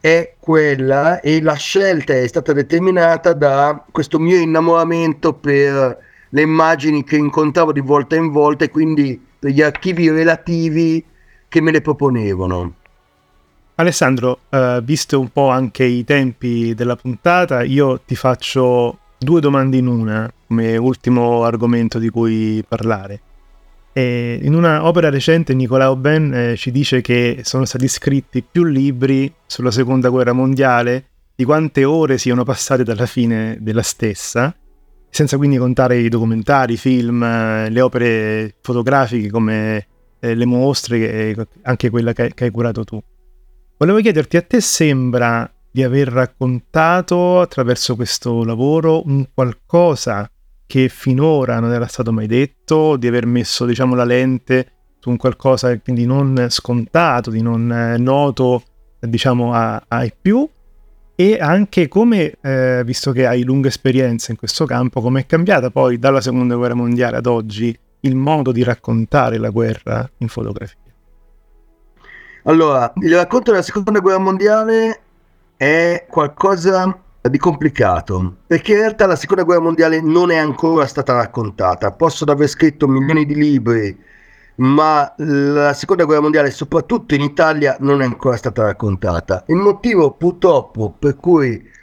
è 0.00 0.34
quella 0.38 1.20
e 1.20 1.40
la 1.40 1.54
scelta 1.54 2.12
è 2.12 2.26
stata 2.26 2.52
determinata 2.52 3.32
da 3.32 3.86
questo 3.90 4.18
mio 4.18 4.36
innamoramento 4.36 5.32
per 5.32 5.98
le 6.28 6.42
immagini 6.42 7.04
che 7.04 7.16
incontravo 7.16 7.72
di 7.72 7.80
volta 7.80 8.16
in 8.16 8.30
volta 8.30 8.66
e 8.66 8.70
quindi 8.70 9.18
per 9.38 9.50
gli 9.50 9.62
archivi 9.62 10.10
relativi 10.10 11.02
che 11.48 11.60
me 11.62 11.70
le 11.70 11.80
proponevano. 11.80 12.74
Alessandro, 13.76 14.40
uh, 14.50 14.82
visto 14.82 15.18
un 15.18 15.30
po' 15.30 15.48
anche 15.48 15.84
i 15.84 16.04
tempi 16.04 16.74
della 16.74 16.96
puntata, 16.96 17.62
io 17.62 17.98
ti 18.04 18.14
faccio 18.14 18.98
due 19.16 19.40
domande 19.40 19.78
in 19.78 19.86
una 19.86 20.30
come 20.46 20.76
ultimo 20.76 21.44
argomento 21.44 21.98
di 21.98 22.10
cui 22.10 22.62
parlare. 22.68 23.20
E 23.92 24.38
in 24.42 24.54
una 24.54 24.86
opera 24.86 25.10
recente 25.10 25.54
Nicolau 25.54 25.96
Ben 25.96 26.32
eh, 26.32 26.56
ci 26.56 26.70
dice 26.70 27.00
che 27.00 27.40
sono 27.42 27.64
stati 27.64 27.88
scritti 27.88 28.44
più 28.48 28.64
libri 28.64 29.32
sulla 29.46 29.70
seconda 29.70 30.08
guerra 30.08 30.32
mondiale 30.32 31.04
di 31.34 31.44
quante 31.44 31.84
ore 31.84 32.18
siano 32.18 32.44
passate 32.44 32.82
dalla 32.82 33.06
fine 33.06 33.58
della 33.60 33.82
stessa, 33.82 34.54
senza 35.08 35.36
quindi 35.36 35.56
contare 35.56 35.98
i 35.98 36.08
documentari, 36.08 36.74
i 36.74 36.76
film, 36.76 37.22
eh, 37.22 37.70
le 37.70 37.80
opere 37.80 38.56
fotografiche 38.60 39.30
come 39.30 39.86
eh, 40.18 40.34
le 40.34 40.44
mostre, 40.44 41.12
e 41.12 41.46
anche 41.62 41.90
quella 41.90 42.12
che, 42.12 42.32
che 42.34 42.44
hai 42.44 42.50
curato 42.50 42.84
tu. 42.84 43.00
Volevo 43.76 44.00
chiederti, 44.00 44.36
a 44.36 44.42
te 44.42 44.60
sembra 44.60 45.48
di 45.70 45.84
aver 45.84 46.08
raccontato 46.08 47.40
attraverso 47.40 47.94
questo 47.94 48.42
lavoro 48.42 49.06
un 49.06 49.28
qualcosa 49.32 50.28
che 50.68 50.90
finora 50.90 51.60
non 51.60 51.72
era 51.72 51.86
stato 51.86 52.12
mai 52.12 52.26
detto, 52.26 52.96
di 52.96 53.06
aver 53.06 53.24
messo 53.24 53.64
diciamo, 53.64 53.94
la 53.94 54.04
lente 54.04 54.72
su 54.98 55.08
un 55.08 55.16
qualcosa 55.16 55.76
quindi 55.78 56.04
non 56.04 56.46
scontato, 56.50 57.30
di 57.30 57.40
non 57.40 57.94
noto 57.98 58.62
diciamo, 59.00 59.52
ai 59.54 60.12
più 60.20 60.46
e 61.14 61.38
anche 61.40 61.88
come, 61.88 62.34
eh, 62.42 62.82
visto 62.84 63.12
che 63.12 63.26
hai 63.26 63.44
lunga 63.44 63.68
esperienza 63.68 64.30
in 64.30 64.36
questo 64.36 64.66
campo, 64.66 65.00
come 65.00 65.20
è 65.20 65.26
cambiata 65.26 65.70
poi 65.70 65.98
dalla 65.98 66.20
seconda 66.20 66.54
guerra 66.54 66.74
mondiale 66.74 67.16
ad 67.16 67.26
oggi 67.26 67.76
il 68.00 68.14
modo 68.14 68.52
di 68.52 68.62
raccontare 68.62 69.38
la 69.38 69.48
guerra 69.48 70.08
in 70.18 70.28
fotografia? 70.28 70.76
Allora, 72.44 72.92
il 72.96 73.14
racconto 73.16 73.52
della 73.52 73.62
seconda 73.62 74.00
guerra 74.00 74.18
mondiale 74.18 75.00
è 75.56 76.06
qualcosa 76.08 77.02
di 77.28 77.38
complicato, 77.38 78.36
perché 78.46 78.72
in 78.72 78.78
realtà 78.78 79.06
la 79.06 79.16
seconda 79.16 79.44
guerra 79.44 79.62
mondiale 79.62 80.00
non 80.00 80.30
è 80.30 80.36
ancora 80.36 80.86
stata 80.86 81.14
raccontata. 81.14 81.92
Possono 81.92 82.32
aver 82.32 82.48
scritto 82.48 82.88
milioni 82.88 83.26
di 83.26 83.34
libri, 83.34 83.96
ma 84.56 85.12
la 85.16 85.72
seconda 85.72 86.04
guerra 86.04 86.22
mondiale, 86.22 86.50
soprattutto 86.50 87.14
in 87.14 87.20
Italia, 87.20 87.76
non 87.80 88.02
è 88.02 88.04
ancora 88.04 88.36
stata 88.36 88.62
raccontata. 88.62 89.44
Il 89.46 89.56
motivo 89.56 90.12
purtroppo 90.12 90.94
per 90.98 91.16
cui 91.16 91.76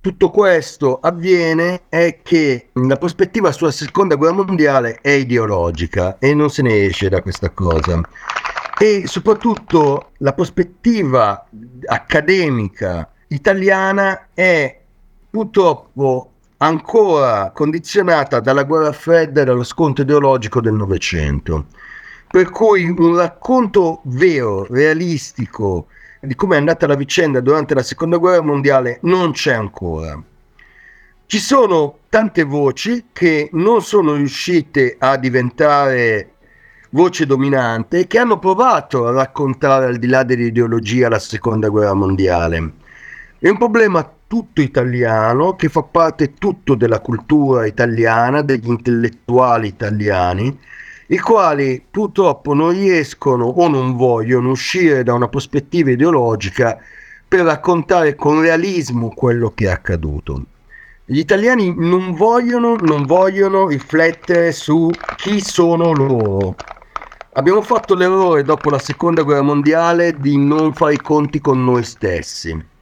tutto 0.00 0.28
questo 0.28 0.98
avviene 1.00 1.84
è 1.88 2.20
che 2.22 2.68
la 2.74 2.96
prospettiva 2.96 3.50
sulla 3.52 3.70
seconda 3.70 4.16
guerra 4.16 4.42
mondiale 4.44 4.98
è 5.00 5.10
ideologica 5.10 6.18
e 6.18 6.34
non 6.34 6.50
se 6.50 6.60
ne 6.60 6.84
esce 6.84 7.08
da 7.08 7.22
questa 7.22 7.48
cosa. 7.48 8.00
E 8.78 9.04
soprattutto 9.06 10.10
la 10.18 10.34
prospettiva 10.34 11.48
accademica 11.86 13.08
italiana 13.34 14.28
è 14.32 14.80
purtroppo 15.28 16.30
ancora 16.58 17.50
condizionata 17.52 18.40
dalla 18.40 18.62
guerra 18.62 18.92
fredda 18.92 19.42
e 19.42 19.44
dallo 19.44 19.64
scontro 19.64 20.04
ideologico 20.04 20.60
del 20.60 20.74
Novecento. 20.74 21.66
Per 22.28 22.50
cui 22.50 22.88
un 22.88 23.16
racconto 23.16 24.00
vero, 24.04 24.66
realistico, 24.68 25.88
di 26.20 26.34
come 26.34 26.56
è 26.56 26.58
andata 26.58 26.86
la 26.86 26.94
vicenda 26.94 27.40
durante 27.40 27.74
la 27.74 27.82
seconda 27.82 28.16
guerra 28.16 28.42
mondiale 28.42 28.98
non 29.02 29.32
c'è 29.32 29.52
ancora. 29.52 30.20
Ci 31.26 31.38
sono 31.38 31.98
tante 32.08 32.44
voci 32.44 33.06
che 33.12 33.48
non 33.52 33.82
sono 33.82 34.14
riuscite 34.14 34.96
a 34.98 35.16
diventare 35.16 36.30
voce 36.90 37.26
dominante 37.26 38.06
che 38.06 38.18
hanno 38.18 38.38
provato 38.38 39.06
a 39.06 39.12
raccontare 39.12 39.86
al 39.86 39.96
di 39.96 40.06
là 40.06 40.22
dell'ideologia 40.22 41.08
la 41.08 41.18
seconda 41.18 41.68
guerra 41.68 41.94
mondiale. 41.94 42.82
È 43.44 43.50
un 43.50 43.58
problema 43.58 44.10
tutto 44.26 44.62
italiano 44.62 45.54
che 45.54 45.68
fa 45.68 45.82
parte 45.82 46.32
tutto 46.32 46.74
della 46.74 47.00
cultura 47.00 47.66
italiana, 47.66 48.40
degli 48.40 48.68
intellettuali 48.68 49.68
italiani 49.68 50.58
i 51.08 51.18
quali 51.18 51.84
purtroppo 51.90 52.54
non 52.54 52.70
riescono 52.70 53.44
o 53.44 53.68
non 53.68 53.96
vogliono 53.96 54.48
uscire 54.48 55.02
da 55.02 55.12
una 55.12 55.28
prospettiva 55.28 55.90
ideologica 55.90 56.78
per 57.28 57.40
raccontare 57.40 58.14
con 58.14 58.40
realismo 58.40 59.10
quello 59.10 59.52
che 59.54 59.66
è 59.66 59.72
accaduto. 59.72 60.44
Gli 61.04 61.18
italiani 61.18 61.74
non 61.76 62.14
vogliono, 62.14 62.76
non 62.76 63.04
vogliono 63.04 63.66
riflettere 63.66 64.52
su 64.52 64.90
chi 65.16 65.42
sono 65.44 65.92
loro. 65.92 66.54
Abbiamo 67.34 67.60
fatto 67.60 67.94
l'errore 67.94 68.42
dopo 68.42 68.70
la 68.70 68.78
seconda 68.78 69.20
guerra 69.20 69.42
mondiale 69.42 70.14
di 70.18 70.38
non 70.38 70.72
fare 70.72 70.94
i 70.94 70.98
conti 71.02 71.42
con 71.42 71.62
noi 71.62 71.84
stessi, 71.84 72.72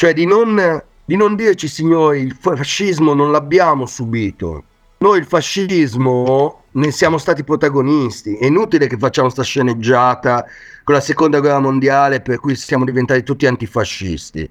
cioè 0.00 0.14
di 0.14 0.24
non, 0.24 0.82
di 1.04 1.14
non 1.14 1.36
dirci 1.36 1.68
signori 1.68 2.20
il 2.20 2.34
fascismo 2.34 3.12
non 3.12 3.30
l'abbiamo 3.30 3.84
subito, 3.84 4.64
noi 4.96 5.18
il 5.18 5.26
fascismo 5.26 6.62
ne 6.70 6.90
siamo 6.90 7.18
stati 7.18 7.44
protagonisti. 7.44 8.34
È 8.38 8.46
inutile 8.46 8.86
che 8.86 8.96
facciamo 8.96 9.26
questa 9.26 9.44
sceneggiata 9.44 10.46
con 10.84 10.94
la 10.94 11.02
seconda 11.02 11.40
guerra 11.40 11.58
mondiale 11.58 12.22
per 12.22 12.40
cui 12.40 12.56
siamo 12.56 12.86
diventati 12.86 13.22
tutti 13.22 13.44
antifascisti. 13.44 14.48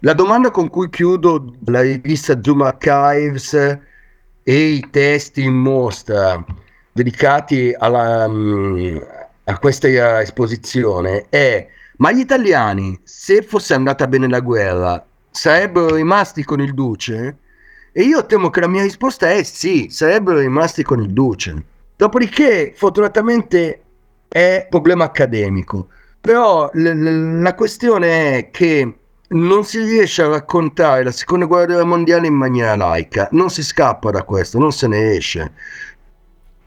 La 0.00 0.12
domanda 0.12 0.50
con 0.50 0.68
cui 0.68 0.90
chiudo 0.90 1.54
la 1.66 1.82
rivista 1.82 2.40
Zoom 2.42 2.62
Archives 2.62 3.54
e 4.42 4.58
i 4.58 4.88
testi 4.90 5.44
in 5.44 5.54
mostra 5.54 6.44
dedicati 6.90 7.72
alla, 7.78 8.26
mm, 8.26 8.96
a 9.44 9.56
questa 9.56 10.20
esposizione 10.20 11.26
è 11.28 11.64
ma 11.98 12.12
gli 12.12 12.20
italiani, 12.20 12.98
se 13.04 13.42
fosse 13.42 13.74
andata 13.74 14.06
bene 14.06 14.28
la 14.28 14.40
guerra, 14.40 15.04
sarebbero 15.30 15.94
rimasti 15.94 16.44
con 16.44 16.60
il 16.60 16.74
duce? 16.74 17.38
E 17.96 18.02
io 18.02 18.26
temo 18.26 18.50
che 18.50 18.58
la 18.60 18.66
mia 18.68 18.82
risposta 18.82 19.30
è 19.30 19.42
sì, 19.44 19.86
sarebbero 19.88 20.40
rimasti 20.40 20.82
con 20.82 21.00
il 21.00 21.12
Duce. 21.12 21.62
Dopodiché, 21.96 22.72
fortunatamente, 22.74 23.82
è 24.26 24.66
problema 24.68 25.04
accademico. 25.04 25.88
Però 26.20 26.70
l- 26.72 26.82
l- 26.82 27.40
la 27.40 27.54
questione 27.54 28.38
è 28.38 28.50
che 28.50 28.98
non 29.28 29.64
si 29.64 29.78
riesce 29.80 30.22
a 30.22 30.28
raccontare 30.28 31.04
la 31.04 31.12
seconda 31.12 31.46
guerra 31.46 31.84
mondiale 31.84 32.26
in 32.26 32.34
maniera 32.34 32.74
laica, 32.74 33.28
non 33.30 33.48
si 33.50 33.62
scappa 33.62 34.10
da 34.10 34.24
questo, 34.24 34.58
non 34.58 34.72
se 34.72 34.88
ne 34.88 35.12
esce. 35.14 35.52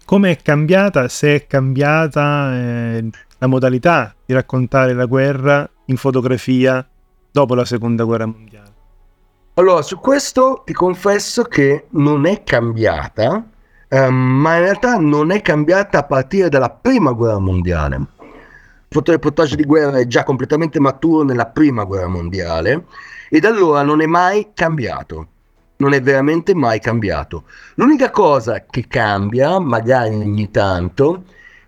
Come 0.06 0.32
è 0.32 0.38
cambiata, 0.42 1.10
se 1.10 1.36
è 1.36 1.48
cambiata 1.48 2.54
eh, 2.56 3.10
la 3.39 3.47
modalità 3.47 4.15
di 4.26 4.34
raccontare 4.34 4.93
la 4.93 5.06
guerra 5.06 5.69
in 5.86 5.97
fotografia 5.97 6.86
dopo 7.32 7.56
la 7.56 7.65
seconda 7.65 8.04
guerra 8.04 8.26
mondiale? 8.26 8.73
Allora, 9.56 9.82
su 9.82 9.97
questo 10.00 10.62
ti 10.65 10.73
confesso 10.73 11.43
che 11.43 11.88
non 11.91 12.26
è 12.26 12.43
cambiata, 12.43 13.43
ehm, 13.88 14.13
ma 14.13 14.56
in 14.56 14.62
realtà 14.62 14.97
non 14.97 15.32
è 15.32 15.41
cambiata 15.41 16.00
a 16.00 16.04
partire 16.04 16.50
dalla 16.50 16.69
prima 16.69 17.12
guerra 17.12 17.39
mondiale. 17.39 17.95
Il 17.95 18.95
fotoreportaggio 18.95 19.56
di 19.56 19.63
guerra 19.63 19.97
è 19.97 20.08
già 20.08 20.23
completamente 20.23 20.80
maturo 20.80 21.23
nella 21.23 21.47
prima 21.47 21.84
guerra 21.84 22.08
mondiale 22.08 22.86
e 23.30 23.39
da 23.39 23.50
allora 23.50 23.82
non 23.82 24.02
è 24.02 24.06
mai 24.06 24.50
cambiato. 24.54 25.28
Non 25.78 25.93
è 25.93 26.02
veramente 26.02 26.56
mai 26.56 26.80
cambiato. 26.80 27.43
L'unica 27.76 28.10
cosa 28.10 28.63
che 28.67 28.86
cambia, 28.88 29.60
magari 29.60 30.15
ogni 30.15 30.50
tanto, 30.50 31.23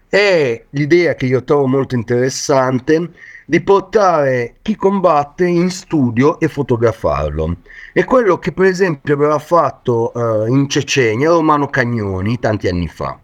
è 0.10 0.66
l'idea 0.72 1.14
che 1.14 1.28
io 1.28 1.44
trovo 1.44 1.68
molto 1.68 1.94
interessante 1.94 3.12
di 3.46 3.62
portare 3.62 4.56
chi 4.62 4.76
combatte 4.76 5.46
in 5.46 5.70
studio 5.70 6.40
e 6.40 6.48
fotografarlo. 6.48 7.58
È 7.94 8.04
quello 8.04 8.38
che 8.40 8.52
per 8.52 8.66
esempio 8.66 9.14
aveva 9.14 9.40
fatto 9.40 10.12
uh, 10.14 10.46
in 10.46 10.68
Cecenia 10.68 11.30
Romano 11.30 11.68
Cagnoni 11.68 12.40
tanti 12.40 12.68
anni 12.68 12.88
fa. 12.88 13.20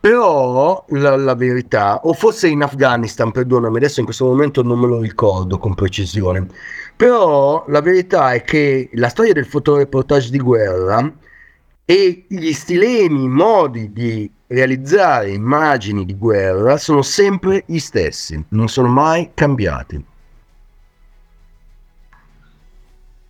Però 0.00 0.84
la, 0.88 1.16
la, 1.16 1.34
verità, 1.34 2.00
o 2.04 2.14
forse 2.14 2.48
in 2.48 2.62
Afghanistan, 2.62 3.32
perdonami, 3.32 3.76
adesso 3.76 4.00
in 4.00 4.06
questo 4.06 4.24
momento 4.24 4.62
non 4.62 4.78
me 4.78 4.86
lo 4.86 5.00
ricordo 5.00 5.58
con 5.58 5.74
precisione, 5.74 6.46
però 6.96 7.64
la 7.68 7.82
verità 7.82 8.32
è 8.32 8.42
che 8.42 8.88
la 8.94 9.10
storia 9.10 9.34
del 9.34 9.44
fotoreportage 9.44 10.30
di 10.30 10.38
guerra 10.38 11.12
e 11.84 12.24
gli 12.28 12.52
stilemi, 12.52 13.24
i 13.24 13.28
modi 13.28 13.92
di 13.92 14.30
realizzare 14.52 15.30
immagini 15.30 16.04
di 16.04 16.16
guerra 16.16 16.76
sono 16.76 17.02
sempre 17.02 17.62
gli 17.66 17.78
stessi, 17.78 18.44
non 18.48 18.68
sono 18.68 18.88
mai 18.88 19.30
cambiati. 19.32 20.04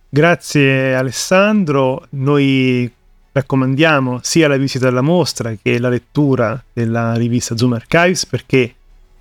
Grazie 0.09 0.95
Alessandro, 0.95 2.05
noi 2.11 2.91
raccomandiamo 3.31 4.19
sia 4.23 4.47
la 4.47 4.57
visita 4.57 4.87
alla 4.87 5.01
mostra 5.01 5.53
che 5.61 5.79
la 5.79 5.89
lettura 5.89 6.61
della 6.73 7.13
rivista 7.13 7.55
Zoom 7.55 7.73
Archives 7.73 8.25
perché 8.25 8.73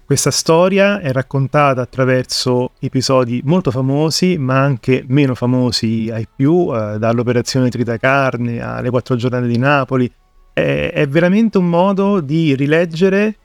questa 0.05 0.33
storia 0.33 1.01
è 1.01 1.13
raccontata 1.13 1.83
attraverso 1.83 2.73
episodi 2.81 3.43
molto 3.45 3.71
famosi 3.71 4.39
ma 4.39 4.59
anche 4.59 5.05
meno 5.07 5.37
famosi 5.37 6.11
ai 6.11 6.27
più, 6.35 6.75
eh, 6.75 6.99
dall'operazione 6.99 7.69
Tritacarne 7.69 8.61
alle 8.61 8.91
quattro 8.91 9.15
giornate 9.15 9.47
di 9.47 9.59
Napoli, 9.59 10.11
è, 10.53 10.91
è 10.93 11.09
veramente 11.09 11.59
un 11.59 11.69
modo 11.69 12.21
di 12.21 12.55
rileggere 12.55 13.37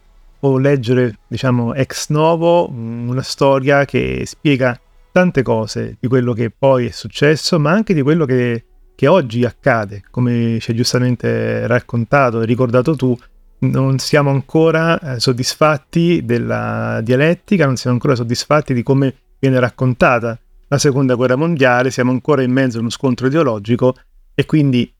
o 0.41 0.57
leggere, 0.57 1.19
diciamo, 1.27 1.73
ex 1.73 2.09
novo 2.09 2.69
una 2.69 3.23
storia 3.23 3.85
che 3.85 4.23
spiega 4.25 4.79
tante 5.11 5.41
cose 5.41 5.97
di 5.99 6.07
quello 6.07 6.33
che 6.33 6.51
poi 6.51 6.87
è 6.87 6.91
successo, 6.91 7.59
ma 7.59 7.71
anche 7.71 7.93
di 7.93 8.01
quello 8.01 8.25
che, 8.25 8.65
che 8.95 9.07
oggi 9.07 9.45
accade, 9.45 10.03
come 10.11 10.57
ci 10.59 10.71
hai 10.71 10.75
giustamente 10.75 11.65
raccontato 11.67 12.41
e 12.41 12.45
ricordato 12.45 12.95
tu. 12.95 13.17
Non 13.57 13.97
siamo 13.97 14.29
ancora 14.29 14.99
eh, 14.99 15.19
soddisfatti 15.19 16.23
della 16.25 16.99
dialettica, 17.01 17.65
non 17.65 17.77
siamo 17.77 17.95
ancora 17.95 18.13
soddisfatti 18.13 18.73
di 18.73 18.83
come 18.83 19.15
viene 19.39 19.59
raccontata 19.59 20.37
la 20.67 20.77
seconda 20.77 21.15
guerra 21.15 21.37
mondiale, 21.37 21.91
siamo 21.91 22.11
ancora 22.11 22.43
in 22.43 22.51
mezzo 22.51 22.77
a 22.77 22.81
uno 22.81 22.89
scontro 22.89 23.27
ideologico 23.27 23.95
e 24.33 24.45
quindi 24.45 24.91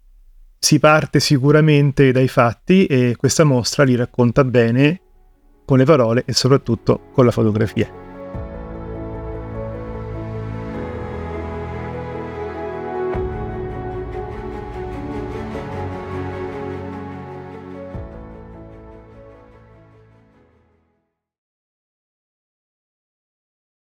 si 0.59 0.79
parte 0.79 1.19
sicuramente 1.19 2.11
dai 2.11 2.27
fatti 2.27 2.85
e 2.85 3.15
questa 3.17 3.43
mostra 3.43 3.83
li 3.83 3.95
racconta 3.95 4.43
bene 4.43 5.01
con 5.65 5.77
le 5.77 5.85
parole 5.85 6.23
e 6.25 6.33
soprattutto 6.33 7.09
con 7.11 7.25
la 7.25 7.31
fotografia. 7.31 8.04